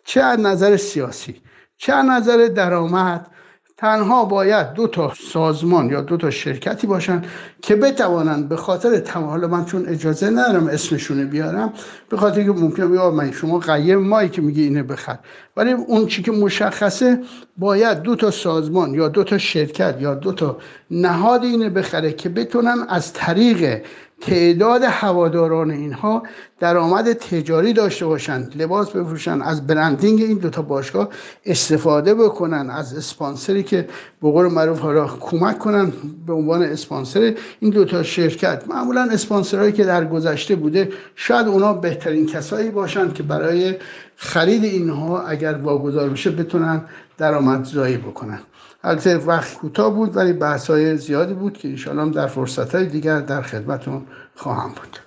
چه 0.06 0.22
از 0.22 0.40
نظر 0.40 0.78
سیاسی 0.78 1.42
چه 1.78 1.94
از 1.94 2.06
نظر 2.06 2.48
درآمد 2.48 3.28
تنها 3.78 4.26
باید 4.26 4.74
دو 4.74 4.88
تا 4.88 5.14
سازمان 5.14 5.90
یا 5.90 6.02
دو 6.02 6.18
تا 6.18 6.30
شرکتی 6.30 6.88
باشن 6.88 7.22
که 7.66 7.76
بتوانند 7.76 8.50
به 8.50 8.56
خاطر 8.56 9.00
تمام 9.00 9.46
من 9.46 9.66
چون 9.66 9.86
اجازه 9.86 10.30
ندارم 10.30 10.68
اسمشونه 10.68 11.26
بیارم 11.26 11.74
به 12.10 12.18
خاطر 12.18 12.44
که 12.44 12.52
ممکنه 12.52 12.86
بیا 12.86 13.12
من 13.12 13.32
شما 13.32 13.60
قیم 13.60 14.00
مایی 14.00 14.30
که 14.30 14.42
میگه 14.42 14.64
اینه 14.64 14.84
بخر. 14.84 15.18
ولی 15.58 15.72
اون 15.72 16.08
چی 16.08 16.24
که 16.24 16.32
مشخصه 16.32 17.20
باید 17.58 18.02
دو 18.02 18.16
تا 18.16 18.32
سازمان 18.32 18.94
یا 18.94 19.08
دو 19.08 19.24
تا 19.24 19.38
شرکت 19.38 19.96
یا 20.00 20.16
دو 20.16 20.32
تا 20.32 20.58
نهاد 20.92 21.44
اینه 21.44 21.70
بخره 21.70 22.14
که 22.14 22.30
بتونن 22.30 22.86
از 22.90 23.14
طریق 23.14 23.82
تعداد 24.22 24.84
هواداران 24.84 25.72
اینها 25.72 26.24
درآمد 26.60 27.14
تجاری 27.14 27.74
داشته 27.74 28.06
باشند 28.06 28.62
لباس 28.62 28.90
بفروشن 28.90 29.42
از 29.42 29.68
برندینگ 29.68 30.22
این 30.22 30.38
دوتا 30.38 30.62
باشگاه 30.62 31.10
استفاده 31.46 32.14
بکنن 32.14 32.70
از 32.70 32.98
اسپانسری 32.98 33.64
که 33.64 33.88
به 34.22 34.32
قول 34.32 34.48
معروف 34.48 34.80
حالا 34.80 35.08
کمک 35.08 35.60
کنن 35.60 35.94
به 36.28 36.34
عنوان 36.34 36.64
اسپانسر 36.64 37.36
این 37.60 37.72
دوتا 37.72 38.04
شرکت 38.04 38.64
معمولا 38.68 39.08
اسپانسرهایی 39.12 39.72
که 39.72 39.84
در 39.84 40.06
گذشته 40.06 40.56
بوده 40.56 40.90
شاید 41.16 41.48
اونا 41.48 41.74
بهترین 41.74 42.26
کسایی 42.26 42.70
باشند 42.70 43.14
که 43.14 43.24
برای 43.24 43.76
خرید 44.16 44.64
اینها 44.64 45.22
اگر 45.22 45.54
واگذار 45.54 46.10
بشه 46.10 46.32
بتونن 46.32 46.82
درآمدزایی 47.18 47.98
بکنن. 47.98 48.40
البته 48.84 49.18
وقت 49.18 49.54
کوتاه 49.54 49.94
بود 49.94 50.18
ولی 50.18 50.34
بحث 50.34 50.70
های 50.70 50.98
زیادی 50.98 51.34
بود 51.34 51.58
که 51.58 51.68
انشاءالله 51.68 52.14
در 52.14 52.28
فرصت 52.28 52.76
های 52.76 52.86
دیگر 52.86 53.20
در 53.20 53.42
خدمتون 53.42 54.06
خواهم 54.36 54.70
بود. 54.70 55.05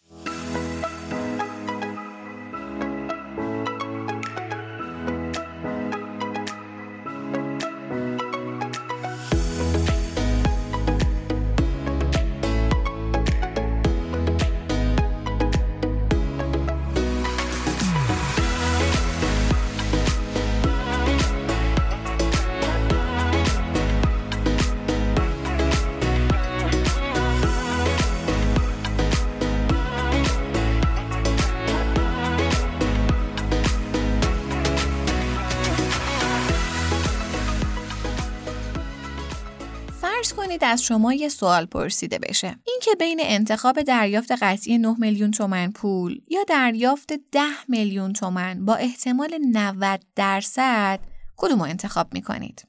از 40.65 40.83
شما 40.83 41.13
یه 41.15 41.29
سوال 41.29 41.67
پرسیده 41.67 42.19
بشه. 42.19 42.57
اینکه 42.67 42.91
بین 42.99 43.21
انتخاب 43.23 43.83
دریافت 43.83 44.33
قطعی 44.33 44.79
9 44.79 44.95
میلیون 44.99 45.31
تومن 45.31 45.73
پول 45.73 46.21
یا 46.29 46.41
دریافت 46.49 47.13
10 47.33 47.41
میلیون 47.69 48.13
تومن 48.13 48.65
با 48.65 48.75
احتمال 48.75 49.39
90 49.53 50.03
درصد 50.17 51.01
کدوم 51.37 51.59
رو 51.59 51.65
انتخاب 51.65 52.15
می‌کنید؟ 52.15 52.65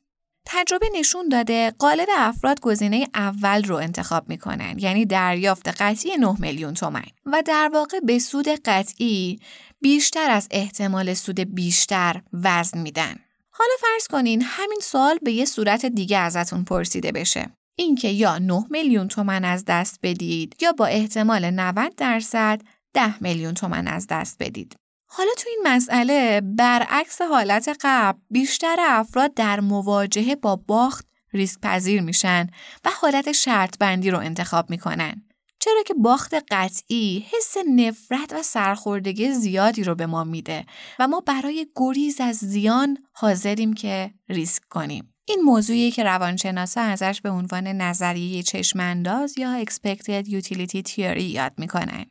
تجربه 0.46 0.88
نشون 0.96 1.30
داده 1.30 1.72
قالب 1.80 2.08
افراد 2.18 2.60
گزینه 2.60 3.08
اول 3.14 3.64
رو 3.64 3.76
انتخاب 3.76 4.30
می‌کنن 4.30 4.76
یعنی 4.80 5.06
دریافت 5.06 5.82
قطعی 5.82 6.18
9 6.18 6.36
میلیون 6.40 6.74
تومن 6.74 7.06
و 7.26 7.44
در 7.46 7.70
واقع 7.74 8.00
به 8.00 8.20
سود 8.20 8.48
قطعی 8.48 9.40
بیشتر 9.82 10.30
از 10.30 10.48
احتمال 10.52 11.14
سود 11.14 11.40
بیشتر 11.56 12.22
وزن 12.34 12.82
میدن. 12.82 13.16
حالا 13.52 13.74
فرض 13.82 14.08
کنین 14.08 14.42
همین 14.46 14.80
سوال 14.82 15.18
به 15.22 15.32
یه 15.32 15.46
صورت 15.46 15.86
دیگه 15.86 16.18
ازتون 16.18 16.64
پرسیده 16.64 17.12
بشه. 17.12 17.59
اینکه 17.80 18.08
یا 18.08 18.38
9 18.38 18.66
میلیون 18.70 19.08
تومن 19.08 19.46
از 19.46 19.66
دست 19.66 20.00
بدید 20.04 20.56
یا 20.62 20.72
با 20.72 20.86
احتمال 20.86 21.50
90 21.50 21.96
درصد 21.96 22.62
10 22.94 23.24
میلیون 23.24 23.54
تومن 23.54 23.88
از 23.88 24.08
دست 24.08 24.38
بدید. 24.40 24.76
حالا 25.10 25.30
تو 25.38 25.50
این 25.50 25.60
مسئله 25.66 26.42
برعکس 26.42 27.22
حالت 27.22 27.78
قبل 27.82 28.20
بیشتر 28.30 28.76
افراد 28.80 29.34
در 29.34 29.60
مواجهه 29.60 30.36
با 30.36 30.56
باخت 30.56 31.08
ریسک 31.34 31.60
پذیر 31.62 32.02
میشن 32.02 32.48
و 32.86 32.90
حالت 33.02 33.32
شرط 33.32 33.78
بندی 33.78 34.12
رو 34.12 34.20
انتخاب 34.20 34.70
می‌کنن. 34.70 35.24
چرا 35.60 35.84
که 35.84 35.94
باخت 35.94 36.34
قطعی 36.52 37.26
حس 37.32 37.58
نفرت 37.76 38.34
و 38.34 38.44
سرخوردگی 38.44 39.32
زیادی 39.32 39.84
رو 39.84 39.96
به 39.96 40.06
ما 40.06 40.24
میده 40.24 40.66
و 41.00 41.08
ما 41.08 41.20
برای 41.20 41.68
گریز 41.76 42.22
از 42.22 42.36
زیان 42.36 42.98
حاضریم 43.14 43.74
که 43.74 44.14
ریسک 44.30 44.64
کنیم. 44.70 45.14
این 45.30 45.42
موضوعی 45.42 45.92
که 45.92 46.04
روانشناسا 46.04 46.82
ازش 46.82 47.22
به 47.22 47.30
عنوان 47.30 47.68
نظریه 47.68 48.44
چشمانداز 48.44 49.38
یا 49.38 49.64
expected 49.64 50.26
utility 50.26 50.82
theory 50.88 51.22
یاد 51.22 51.54
می‌کنن. 51.58 52.06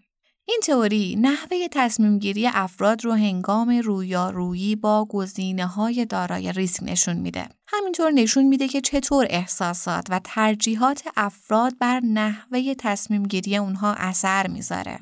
این 0.45 0.61
تئوری 0.63 1.17
نحوه 1.17 1.69
تصمیم 1.73 2.19
گیری 2.19 2.47
افراد 2.47 3.05
رو 3.05 3.13
هنگام 3.13 3.71
رویارویی 3.71 4.77
با 4.77 5.05
گزینه 5.05 5.67
های 5.67 6.05
دارای 6.05 6.53
ریسک 6.53 6.83
نشون 6.83 7.17
میده. 7.17 7.49
همینطور 7.69 8.11
نشون 8.11 8.45
میده 8.45 8.69
که 8.69 8.81
چطور 8.81 9.27
احساسات 9.31 10.07
و 10.11 10.21
ترجیحات 10.25 11.03
افراد 11.17 11.79
بر 11.79 12.01
نحوه 12.01 12.75
تصمیم 12.75 13.23
گیری 13.23 13.57
اونها 13.57 13.95
اثر 13.95 14.47
می‌ذاره. 14.47 14.99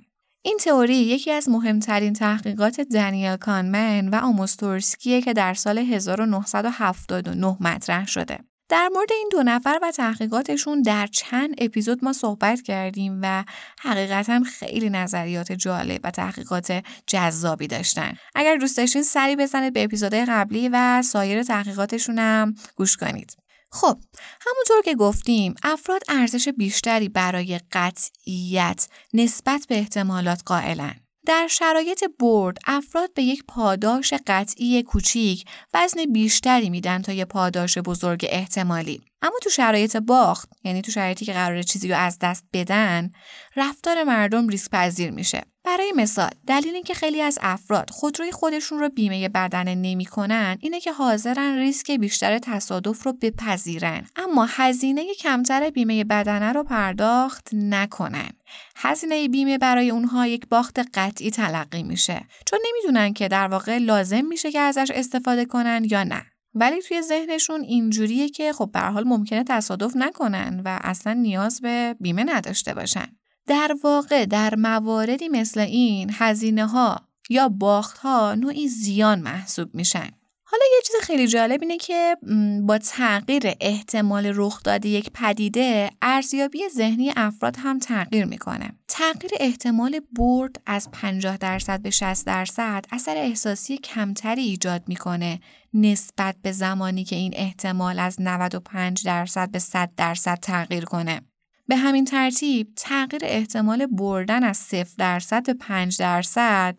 این 0.47 0.57
تئوری 0.57 0.95
یکی 0.95 1.31
از 1.31 1.49
مهمترین 1.49 2.13
تحقیقات 2.13 2.81
دنیل 2.81 3.37
کانمن 3.37 4.09
و 4.09 4.15
آموستورسکیه 4.15 5.23
که 5.23 5.33
در 5.33 5.55
سال 5.55 5.79
1979 5.79 7.57
مطرح 7.61 8.07
شده. 8.07 8.39
در 8.69 8.89
مورد 8.95 9.13
این 9.13 9.29
دو 9.33 9.43
نفر 9.43 9.79
و 9.83 9.91
تحقیقاتشون 9.91 10.83
در 10.83 11.07
چند 11.07 11.55
اپیزود 11.59 12.05
ما 12.05 12.13
صحبت 12.13 12.63
کردیم 12.63 13.21
و 13.23 13.45
حقیقتا 13.81 14.41
خیلی 14.41 14.91
نظریات 14.91 15.53
جالب 15.53 16.01
و 16.05 16.11
تحقیقات 16.11 16.85
جذابی 17.07 17.67
داشتن. 17.67 18.13
اگر 18.35 18.57
دوست 18.57 18.77
داشتین 18.77 19.03
سری 19.03 19.37
بزنید 19.37 19.73
به 19.73 19.85
اپیزودهای 19.85 20.25
قبلی 20.25 20.69
و 20.73 21.03
سایر 21.03 21.43
تحقیقاتشون 21.43 22.19
هم 22.19 22.55
گوش 22.77 22.97
کنید. 22.97 23.46
خب 23.71 23.99
همونطور 24.41 24.83
که 24.85 24.95
گفتیم 24.95 25.55
افراد 25.63 26.03
ارزش 26.09 26.49
بیشتری 26.49 27.09
برای 27.09 27.61
قطعیت 27.73 28.89
نسبت 29.15 29.67
به 29.69 29.79
احتمالات 29.79 30.43
قائلن. 30.47 31.07
در 31.27 31.47
شرایط 31.51 32.05
برد 32.19 32.59
افراد 32.67 33.15
به 33.15 33.23
یک 33.23 33.45
پاداش 33.49 34.15
قطعی 34.27 34.83
کوچیک 34.83 35.45
وزن 35.75 36.05
بیشتری 36.13 36.71
میدن 36.71 37.03
تا 37.03 37.13
یه 37.13 37.25
پاداش 37.25 37.79
بزرگ 37.79 38.27
احتمالی 38.29 39.01
اما 39.23 39.39
تو 39.43 39.51
شرایط 39.51 39.97
باخت 39.97 40.49
یعنی 40.65 40.83
تو 40.83 40.93
شرایطی 40.93 41.25
که 41.25 41.33
قرار 41.33 41.63
چیزی 41.63 41.89
رو 41.89 41.97
از 41.97 42.19
دست 42.19 42.45
بدن 42.53 43.11
رفتار 43.57 44.05
مردم 44.05 44.49
ریسک 44.49 44.71
پذیر 44.71 45.11
میشه 45.11 45.43
برای 45.67 45.93
مثال 45.97 46.31
دلیل 46.47 46.75
اینکه 46.75 46.95
خیلی 46.95 47.23
از 47.23 47.39
افراد 47.43 47.91
خودروی 47.91 48.33
خودشون 48.33 48.79
رو 48.79 48.89
بیمه 48.89 49.29
بدنه 49.29 49.75
نمی‌کنن 49.75 50.57
اینه 50.61 50.81
که 50.81 50.93
حاضرن 50.93 51.59
ریسک 51.59 51.91
بیشتر 51.91 52.39
تصادف 52.39 53.03
رو 53.03 53.13
بپذیرن. 53.13 54.07
اما 54.17 54.47
هزینه 54.49 55.15
کمتر 55.15 55.71
بیمه 55.71 56.05
بدنه 56.05 56.53
رو 56.53 56.63
پرداخت 56.63 57.49
نکنن. 57.53 58.31
هزینه 58.77 59.29
بیمه 59.29 59.59
برای 59.59 59.91
اونها 59.91 60.27
یک 60.27 60.49
باخت 60.49 60.79
قطعی 60.95 61.31
تلقی 61.31 61.83
میشه. 61.83 62.27
چون 62.47 62.59
نمی‌دونن 62.67 63.13
که 63.13 63.29
در 63.29 63.49
واقع 63.49 63.79
لازم 63.79 64.25
میشه 64.25 64.53
که 64.53 64.61
ازش 64.61 64.91
استفاده 64.95 65.45
کنن 65.45 65.87
یا 65.91 66.05
نه. 66.05 66.27
ولی 66.55 66.83
توی 66.83 67.03
ذهنشون 67.03 67.61
اینجوریه 67.61 68.29
که 68.29 68.53
خب 68.53 68.71
به 68.73 68.81
حال 68.81 69.05
ممکنه 69.05 69.45
تصادف 69.45 69.93
نکنن 69.97 70.63
و 70.65 70.79
اصلا 70.83 71.13
نیاز 71.13 71.61
به 71.61 71.97
بیمه 72.01 72.25
نداشته 72.25 72.75
باشن. 72.75 73.07
در 73.47 73.77
واقع 73.85 74.27
در 74.27 74.55
مواردی 74.55 75.29
مثل 75.29 75.61
این 75.61 76.11
هزینه 76.15 76.67
ها 76.67 77.01
یا 77.31 77.49
باخت 77.49 77.99
ها 77.99 78.35
نوعی 78.35 78.69
زیان 78.69 79.21
محسوب 79.21 79.75
میشن. 79.75 80.11
حالا 80.49 80.65
یه 80.75 80.81
چیز 80.87 80.97
خیلی 81.03 81.27
جالب 81.27 81.63
اینه 81.63 81.77
که 81.77 82.17
با 82.63 82.79
تغییر 82.79 83.43
احتمال 83.61 84.33
رخ 84.35 84.63
داده 84.63 84.89
یک 84.89 85.11
پدیده 85.15 85.91
ارزیابی 86.03 86.59
ذهنی 86.75 87.13
افراد 87.17 87.57
هم 87.59 87.79
تغییر 87.79 88.25
می‌کنه. 88.25 88.71
تغییر 88.89 89.33
احتمال 89.41 90.01
برد 90.13 90.57
از 90.67 90.91
50 90.91 91.37
درصد 91.37 91.81
به 91.81 91.91
60 91.91 92.27
درصد 92.27 92.85
اثر 92.93 93.17
احساسی 93.17 93.79
کمتری 93.79 94.43
ایجاد 94.43 94.83
می‌کنه 94.87 95.41
نسبت 95.75 96.37
به 96.43 96.53
زمانی 96.53 97.05
که 97.05 97.17
این 97.17 97.33
احتمال 97.37 97.99
از 97.99 98.17
95 98.21 99.05
درصد 99.05 99.51
به 99.51 99.59
100 99.59 99.91
درصد 99.97 100.39
تغییر 100.43 100.85
کنه. 100.85 101.21
به 101.69 101.77
همین 101.77 102.05
ترتیب 102.05 102.73
تغییر 102.77 103.23
احتمال 103.25 103.87
بردن 103.87 104.45
از 104.45 104.57
0 104.57 104.89
درصد 104.99 105.47
به 105.47 105.55
5 105.55 105.99
درصد 105.99 106.79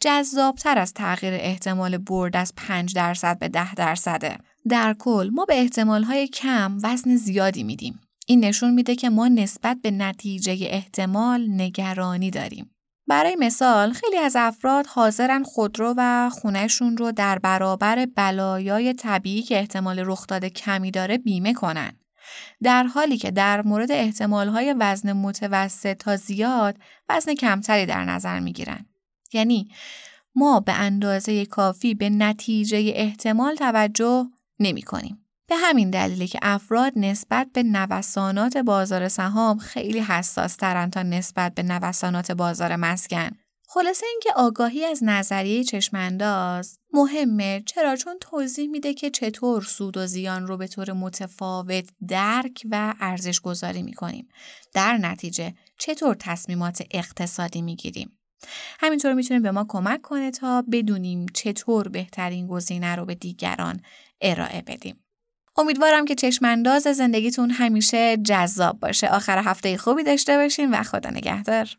جذابتر 0.00 0.78
از 0.78 0.94
تغییر 0.94 1.34
احتمال 1.34 1.98
برد 1.98 2.36
از 2.36 2.52
5 2.56 2.94
درصد 2.94 3.38
به 3.38 3.48
10 3.48 3.74
درصده. 3.74 4.38
در 4.68 4.94
کل 4.98 5.30
ما 5.32 5.44
به 5.44 5.60
احتمالهای 5.60 6.28
کم 6.28 6.78
وزن 6.82 7.16
زیادی 7.16 7.62
میدیم. 7.62 8.00
این 8.26 8.44
نشون 8.44 8.74
میده 8.74 8.94
که 8.94 9.10
ما 9.10 9.28
نسبت 9.28 9.76
به 9.82 9.90
نتیجه 9.90 10.56
احتمال 10.60 11.46
نگرانی 11.50 12.30
داریم. 12.30 12.70
برای 13.08 13.36
مثال 13.36 13.92
خیلی 13.92 14.16
از 14.16 14.36
افراد 14.38 14.86
حاضرن 14.86 15.42
خودرو 15.42 15.94
و 15.96 16.30
خونهشون 16.30 16.96
رو 16.96 17.12
در 17.12 17.38
برابر 17.38 18.06
بلایای 18.06 18.94
طبیعی 18.94 19.42
که 19.42 19.58
احتمال 19.58 19.98
رخ 19.98 20.26
داده 20.26 20.50
کمی 20.50 20.90
داره 20.90 21.18
بیمه 21.18 21.54
کنن. 21.54 21.92
در 22.62 22.84
حالی 22.84 23.16
که 23.18 23.30
در 23.30 23.62
مورد 23.62 23.92
احتمالهای 23.92 24.74
وزن 24.78 25.12
متوسط 25.12 25.96
تا 25.96 26.16
زیاد 26.16 26.76
وزن 27.08 27.34
کمتری 27.34 27.86
در 27.86 28.04
نظر 28.04 28.40
می‌گیرن. 28.40 28.86
یعنی 29.32 29.70
ما 30.34 30.60
به 30.60 30.72
اندازه 30.72 31.46
کافی 31.46 31.94
به 31.94 32.10
نتیجه 32.10 32.92
احتمال 32.94 33.54
توجه 33.54 34.26
نمی 34.60 34.82
کنیم. 34.82 35.26
به 35.48 35.56
همین 35.56 35.90
دلیلی 35.90 36.26
که 36.26 36.38
افراد 36.42 36.92
نسبت 36.96 37.48
به 37.52 37.62
نوسانات 37.62 38.56
بازار 38.56 39.08
سهام 39.08 39.58
خیلی 39.58 40.00
حساس 40.00 40.56
ترن 40.56 40.90
تا 40.90 41.02
نسبت 41.02 41.54
به 41.54 41.62
نوسانات 41.62 42.32
بازار 42.32 42.76
مسکن. 42.76 43.30
خلاصه 43.68 44.06
اینکه 44.06 44.32
آگاهی 44.36 44.84
از 44.84 45.00
نظریه 45.04 45.64
چشمانداز 45.64 46.78
مهمه 46.92 47.62
چرا 47.66 47.96
چون 47.96 48.18
توضیح 48.20 48.68
میده 48.68 48.94
که 48.94 49.10
چطور 49.10 49.62
سود 49.62 49.96
و 49.96 50.06
زیان 50.06 50.46
رو 50.46 50.56
به 50.56 50.66
طور 50.66 50.92
متفاوت 50.92 51.88
درک 52.08 52.62
و 52.70 52.94
ارزش 53.00 53.40
گذاری 53.40 53.82
می‌کنیم. 53.82 54.28
در 54.74 54.96
نتیجه 54.96 55.54
چطور 55.78 56.16
تصمیمات 56.20 56.82
اقتصادی 56.90 57.62
می‌گیریم. 57.62 58.18
همینطور 58.80 59.12
می‌تونه 59.12 59.40
به 59.40 59.50
ما 59.50 59.66
کمک 59.68 60.02
کنه 60.02 60.30
تا 60.30 60.64
بدونیم 60.72 61.26
چطور 61.34 61.88
بهترین 61.88 62.46
گزینه 62.46 62.96
رو 62.96 63.04
به 63.04 63.14
دیگران 63.14 63.80
ارائه 64.20 64.62
بدیم. 64.62 65.04
امیدوارم 65.56 66.04
که 66.04 66.14
چشمانداز 66.14 66.82
زندگیتون 66.82 67.50
همیشه 67.50 68.16
جذاب 68.16 68.80
باشه. 68.80 69.08
آخر 69.08 69.38
هفته 69.38 69.76
خوبی 69.76 70.02
داشته 70.02 70.36
باشین 70.36 70.70
و 70.70 70.82
خدا 70.82 71.10
نگهدار. 71.10 71.76